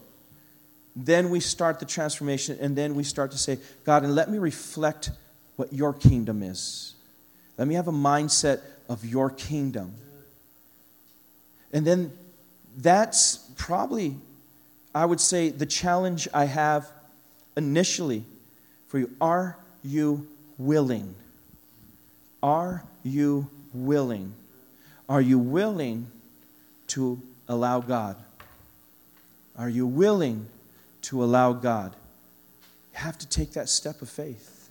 then 1.07 1.31
we 1.31 1.39
start 1.39 1.79
the 1.79 1.87
transformation, 1.87 2.59
and 2.61 2.75
then 2.75 2.95
we 2.95 3.05
start 3.05 3.31
to 3.31 3.39
say, 3.39 3.59
God, 3.85 4.03
and 4.03 4.15
let 4.15 4.31
me 4.31 4.39
reflect 4.39 5.11
what 5.57 5.73
your 5.73 5.93
kingdom 5.93 6.43
is. 6.43 6.95
Let 7.57 7.69
me 7.69 7.75
have 7.75 7.89
a 7.89 7.93
mindset 7.93 8.61
of 8.89 9.05
your 9.05 9.31
kingdom. 9.31 9.95
And 11.73 11.87
then 11.87 12.13
that's 12.77 13.37
probably, 13.57 14.17
I 14.95 15.05
would 15.05 15.21
say, 15.21 15.51
the 15.51 15.67
challenge 15.67 16.27
I 16.35 16.47
have 16.47 16.91
initially 17.57 18.25
for 18.89 18.99
you. 18.99 19.11
Are 19.21 19.57
you 19.85 20.27
willing? 20.57 21.15
Are 22.43 22.83
you 23.05 23.49
willing? 23.73 24.33
Are 25.09 25.21
you 25.21 25.39
willing 25.39 26.07
to 26.89 27.21
allow 27.49 27.81
God? 27.81 28.17
Are 29.57 29.69
you 29.69 29.87
willing 29.87 30.47
to 31.09 31.25
allow 31.25 31.53
God? 31.53 31.95
You 32.93 32.99
have 32.99 33.19
to 33.19 33.29
take 33.29 33.53
that 33.53 33.69
step 33.69 34.03
of 34.03 34.11
faith. 34.11 34.69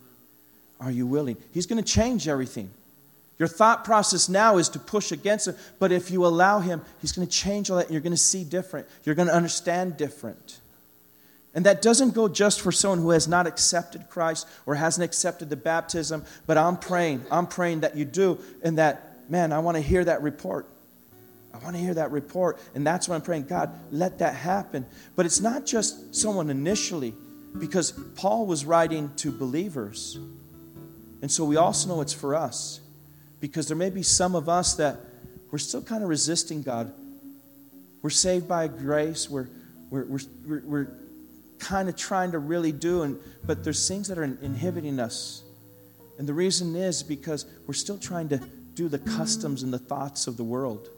Are 0.79 0.91
you 0.91 1.07
willing? 1.07 1.37
He's 1.51 1.65
going 1.65 1.83
to 1.83 1.87
change 1.89 2.27
everything. 2.27 2.69
Your 3.39 3.47
thought 3.47 3.83
process 3.83 4.29
now 4.29 4.57
is 4.57 4.69
to 4.69 4.79
push 4.79 5.11
against 5.11 5.47
it, 5.47 5.55
but 5.79 5.91
if 5.91 6.11
you 6.11 6.25
allow 6.25 6.59
Him, 6.59 6.81
He's 7.01 7.11
going 7.11 7.27
to 7.27 7.33
change 7.33 7.69
all 7.69 7.77
that 7.77 7.89
you're 7.89 8.01
going 8.01 8.11
to 8.11 8.17
see 8.17 8.43
different. 8.43 8.87
You're 9.03 9.15
going 9.15 9.27
to 9.27 9.33
understand 9.33 9.97
different. 9.97 10.59
And 11.55 11.65
that 11.65 11.81
doesn't 11.81 12.13
go 12.13 12.27
just 12.27 12.61
for 12.61 12.71
someone 12.71 12.99
who 12.99 13.09
has 13.11 13.27
not 13.27 13.47
accepted 13.47 14.07
Christ 14.09 14.47
or 14.67 14.75
hasn't 14.75 15.03
accepted 15.03 15.49
the 15.49 15.55
baptism, 15.55 16.23
but 16.45 16.57
I'm 16.57 16.77
praying, 16.77 17.25
I'm 17.31 17.47
praying 17.47 17.79
that 17.79 17.95
you 17.95 18.05
do, 18.05 18.37
and 18.63 18.77
that, 18.77 19.27
man, 19.29 19.51
I 19.51 19.57
want 19.59 19.75
to 19.75 19.81
hear 19.81 20.05
that 20.05 20.21
report. 20.21 20.67
I 21.59 21.63
want 21.63 21.75
to 21.75 21.81
hear 21.81 21.93
that 21.95 22.11
report. 22.11 22.59
And 22.75 22.85
that's 22.85 23.07
what 23.07 23.15
I'm 23.15 23.21
praying. 23.21 23.45
God, 23.45 23.71
let 23.91 24.19
that 24.19 24.35
happen. 24.35 24.85
But 25.15 25.25
it's 25.25 25.41
not 25.41 25.65
just 25.65 26.15
someone 26.15 26.49
initially, 26.49 27.13
because 27.57 27.91
Paul 28.15 28.45
was 28.45 28.65
writing 28.65 29.11
to 29.17 29.31
believers. 29.31 30.17
And 31.21 31.31
so 31.31 31.45
we 31.45 31.55
also 31.55 31.89
know 31.89 32.01
it's 32.01 32.13
for 32.13 32.35
us. 32.35 32.81
Because 33.39 33.67
there 33.67 33.77
may 33.77 33.89
be 33.89 34.03
some 34.03 34.35
of 34.35 34.49
us 34.49 34.75
that 34.75 34.99
we're 35.51 35.57
still 35.57 35.81
kind 35.81 36.03
of 36.03 36.09
resisting 36.09 36.61
God. 36.61 36.93
We're 38.01 38.09
saved 38.09 38.47
by 38.47 38.67
grace. 38.67 39.29
We're, 39.29 39.47
we're, 39.89 40.05
we're, 40.45 40.61
we're 40.65 40.87
kind 41.59 41.89
of 41.89 41.95
trying 41.95 42.31
to 42.31 42.39
really 42.39 42.71
do, 42.71 43.01
and, 43.03 43.19
but 43.43 43.63
there's 43.63 43.87
things 43.87 44.07
that 44.07 44.17
are 44.17 44.23
inhibiting 44.23 44.99
us. 44.99 45.43
And 46.17 46.27
the 46.27 46.33
reason 46.33 46.75
is 46.75 47.03
because 47.03 47.45
we're 47.65 47.73
still 47.73 47.97
trying 47.97 48.29
to 48.29 48.37
do 48.73 48.87
the 48.89 48.99
customs 48.99 49.63
and 49.63 49.73
the 49.73 49.79
thoughts 49.79 50.27
of 50.27 50.37
the 50.37 50.43
world. 50.43 50.89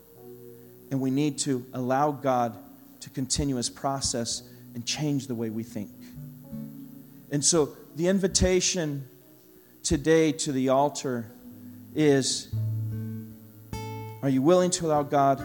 And 0.91 0.99
we 0.99 1.11
need 1.11 1.37
to 1.39 1.65
allow 1.73 2.11
God 2.11 2.57
to 3.01 3.09
continue 3.09 3.55
his 3.55 3.69
process 3.69 4.43
and 4.75 4.85
change 4.85 5.27
the 5.27 5.35
way 5.35 5.49
we 5.49 5.63
think. 5.63 5.89
And 7.31 7.43
so 7.43 7.69
the 7.95 8.07
invitation 8.07 9.07
today 9.83 10.31
to 10.31 10.51
the 10.51 10.69
altar 10.69 11.25
is 11.95 12.53
Are 14.21 14.29
you 14.29 14.41
willing 14.41 14.71
to 14.71 14.85
allow 14.85 15.03
God 15.03 15.39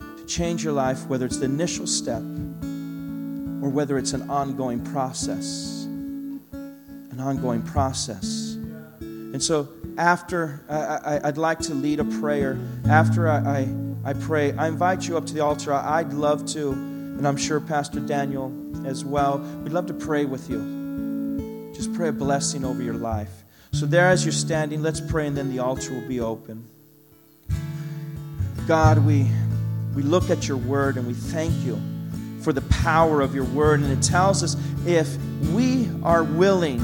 to 0.00 0.26
change 0.26 0.64
your 0.64 0.72
life, 0.72 1.06
whether 1.06 1.26
it's 1.26 1.38
the 1.38 1.44
initial 1.44 1.86
step 1.86 2.22
or 2.22 3.70
whether 3.70 3.98
it's 3.98 4.12
an 4.12 4.28
ongoing 4.30 4.84
process? 4.84 5.84
An 5.84 7.20
ongoing 7.20 7.62
process. 7.62 8.56
And 9.00 9.42
so, 9.42 9.68
after 9.96 10.64
I, 10.68 11.20
would 11.24 11.38
like 11.38 11.60
to 11.60 11.74
lead 11.74 12.00
a 12.00 12.04
prayer, 12.04 12.58
after 12.88 13.28
I, 13.28 13.38
I, 13.38 13.68
I, 14.04 14.12
pray, 14.12 14.52
I 14.52 14.68
invite 14.68 15.08
you 15.08 15.16
up 15.16 15.24
to 15.26 15.34
the 15.34 15.40
altar. 15.40 15.72
I'd 15.72 16.12
love 16.12 16.44
to, 16.52 16.72
and 16.72 17.26
I'm 17.26 17.36
sure 17.36 17.58
Pastor 17.58 18.00
Daniel 18.00 18.52
as 18.86 19.04
well, 19.04 19.38
we'd 19.62 19.72
love 19.72 19.86
to 19.86 19.94
pray 19.94 20.26
with 20.26 20.50
you. 20.50 21.72
Just 21.74 21.94
pray 21.94 22.08
a 22.08 22.12
blessing 22.12 22.64
over 22.64 22.82
your 22.82 22.94
life. 22.94 23.44
So, 23.72 23.86
there 23.86 24.08
as 24.08 24.24
you're 24.24 24.32
standing, 24.32 24.82
let's 24.82 25.00
pray, 25.00 25.26
and 25.26 25.36
then 25.36 25.50
the 25.50 25.58
altar 25.58 25.94
will 25.94 26.06
be 26.06 26.20
open. 26.20 26.68
God, 28.68 29.04
we, 29.04 29.26
we 29.94 30.02
look 30.02 30.30
at 30.30 30.46
your 30.46 30.56
word 30.56 30.96
and 30.96 31.06
we 31.06 31.14
thank 31.14 31.52
you 31.64 31.80
for 32.40 32.52
the 32.52 32.62
power 32.62 33.20
of 33.20 33.34
your 33.34 33.44
word. 33.44 33.80
And 33.80 33.90
it 33.90 34.02
tells 34.02 34.42
us 34.42 34.56
if 34.86 35.16
we 35.52 35.90
are 36.02 36.22
willing, 36.22 36.78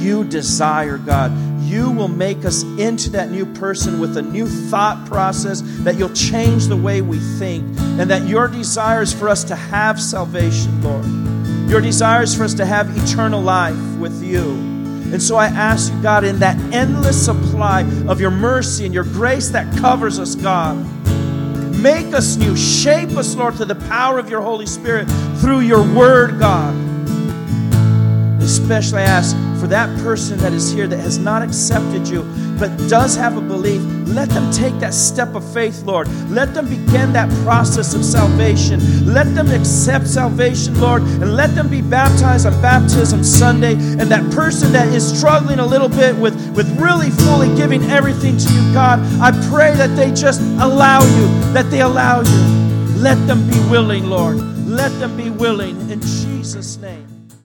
you 0.00 0.24
desire, 0.24 0.98
God, 0.98 1.32
you 1.72 1.90
will 1.90 2.08
make 2.08 2.44
us 2.44 2.62
into 2.78 3.08
that 3.10 3.30
new 3.30 3.46
person 3.54 3.98
with 3.98 4.16
a 4.18 4.22
new 4.22 4.46
thought 4.46 5.06
process, 5.06 5.62
that 5.78 5.96
you'll 5.96 6.12
change 6.12 6.66
the 6.66 6.76
way 6.76 7.00
we 7.00 7.18
think, 7.38 7.64
and 7.98 8.10
that 8.10 8.28
your 8.28 8.46
desire 8.46 9.00
is 9.00 9.12
for 9.12 9.28
us 9.28 9.42
to 9.44 9.56
have 9.56 10.00
salvation, 10.00 10.82
Lord. 10.82 11.06
Your 11.70 11.80
desire 11.80 12.22
is 12.22 12.36
for 12.36 12.44
us 12.44 12.52
to 12.54 12.66
have 12.66 12.94
eternal 13.04 13.40
life 13.40 13.96
with 13.96 14.22
you. 14.22 14.42
And 15.12 15.22
so 15.22 15.36
I 15.36 15.46
ask 15.46 15.92
you, 15.92 16.02
God, 16.02 16.24
in 16.24 16.38
that 16.40 16.58
endless 16.74 17.24
supply 17.24 17.82
of 18.06 18.20
your 18.20 18.30
mercy 18.30 18.84
and 18.84 18.92
your 18.92 19.04
grace 19.04 19.48
that 19.48 19.74
covers 19.78 20.18
us, 20.18 20.34
God, 20.34 20.76
make 21.78 22.14
us 22.14 22.36
new. 22.36 22.54
Shape 22.54 23.10
us, 23.10 23.34
Lord, 23.34 23.56
to 23.56 23.64
the 23.64 23.74
power 23.74 24.18
of 24.18 24.28
your 24.28 24.42
Holy 24.42 24.66
Spirit 24.66 25.06
through 25.38 25.60
your 25.60 25.82
word, 25.94 26.38
God. 26.38 26.74
Especially 28.42 29.00
I 29.00 29.04
ask 29.04 29.36
for 29.62 29.68
that 29.68 29.96
person 30.00 30.36
that 30.38 30.52
is 30.52 30.72
here 30.72 30.88
that 30.88 30.98
has 30.98 31.18
not 31.18 31.40
accepted 31.40 32.08
you 32.08 32.24
but 32.58 32.76
does 32.88 33.14
have 33.14 33.36
a 33.36 33.40
belief, 33.40 33.80
let 34.08 34.28
them 34.30 34.50
take 34.50 34.74
that 34.80 34.92
step 34.92 35.36
of 35.36 35.44
faith, 35.54 35.84
Lord. 35.84 36.08
Let 36.28 36.52
them 36.52 36.68
begin 36.68 37.12
that 37.12 37.30
process 37.44 37.94
of 37.94 38.04
salvation. 38.04 39.06
Let 39.06 39.32
them 39.36 39.52
accept 39.52 40.08
salvation, 40.08 40.80
Lord, 40.80 41.02
and 41.02 41.36
let 41.36 41.54
them 41.54 41.68
be 41.68 41.80
baptized 41.80 42.44
on 42.44 42.60
Baptism 42.60 43.22
Sunday. 43.22 43.74
And 43.74 44.10
that 44.10 44.28
person 44.32 44.72
that 44.72 44.88
is 44.88 45.16
struggling 45.16 45.60
a 45.60 45.66
little 45.66 45.88
bit 45.88 46.16
with, 46.16 46.34
with 46.56 46.68
really 46.80 47.10
fully 47.10 47.54
giving 47.54 47.84
everything 47.84 48.38
to 48.38 48.52
you, 48.52 48.72
God, 48.72 48.98
I 49.20 49.30
pray 49.48 49.74
that 49.74 49.94
they 49.94 50.12
just 50.12 50.40
allow 50.60 51.02
you, 51.02 51.52
that 51.52 51.70
they 51.70 51.82
allow 51.82 52.20
you. 52.22 53.00
Let 53.00 53.24
them 53.28 53.48
be 53.48 53.58
willing, 53.70 54.10
Lord. 54.10 54.38
Let 54.66 54.90
them 54.98 55.16
be 55.16 55.30
willing 55.30 55.88
in 55.88 56.00
Jesus' 56.00 56.78
name. 56.78 57.11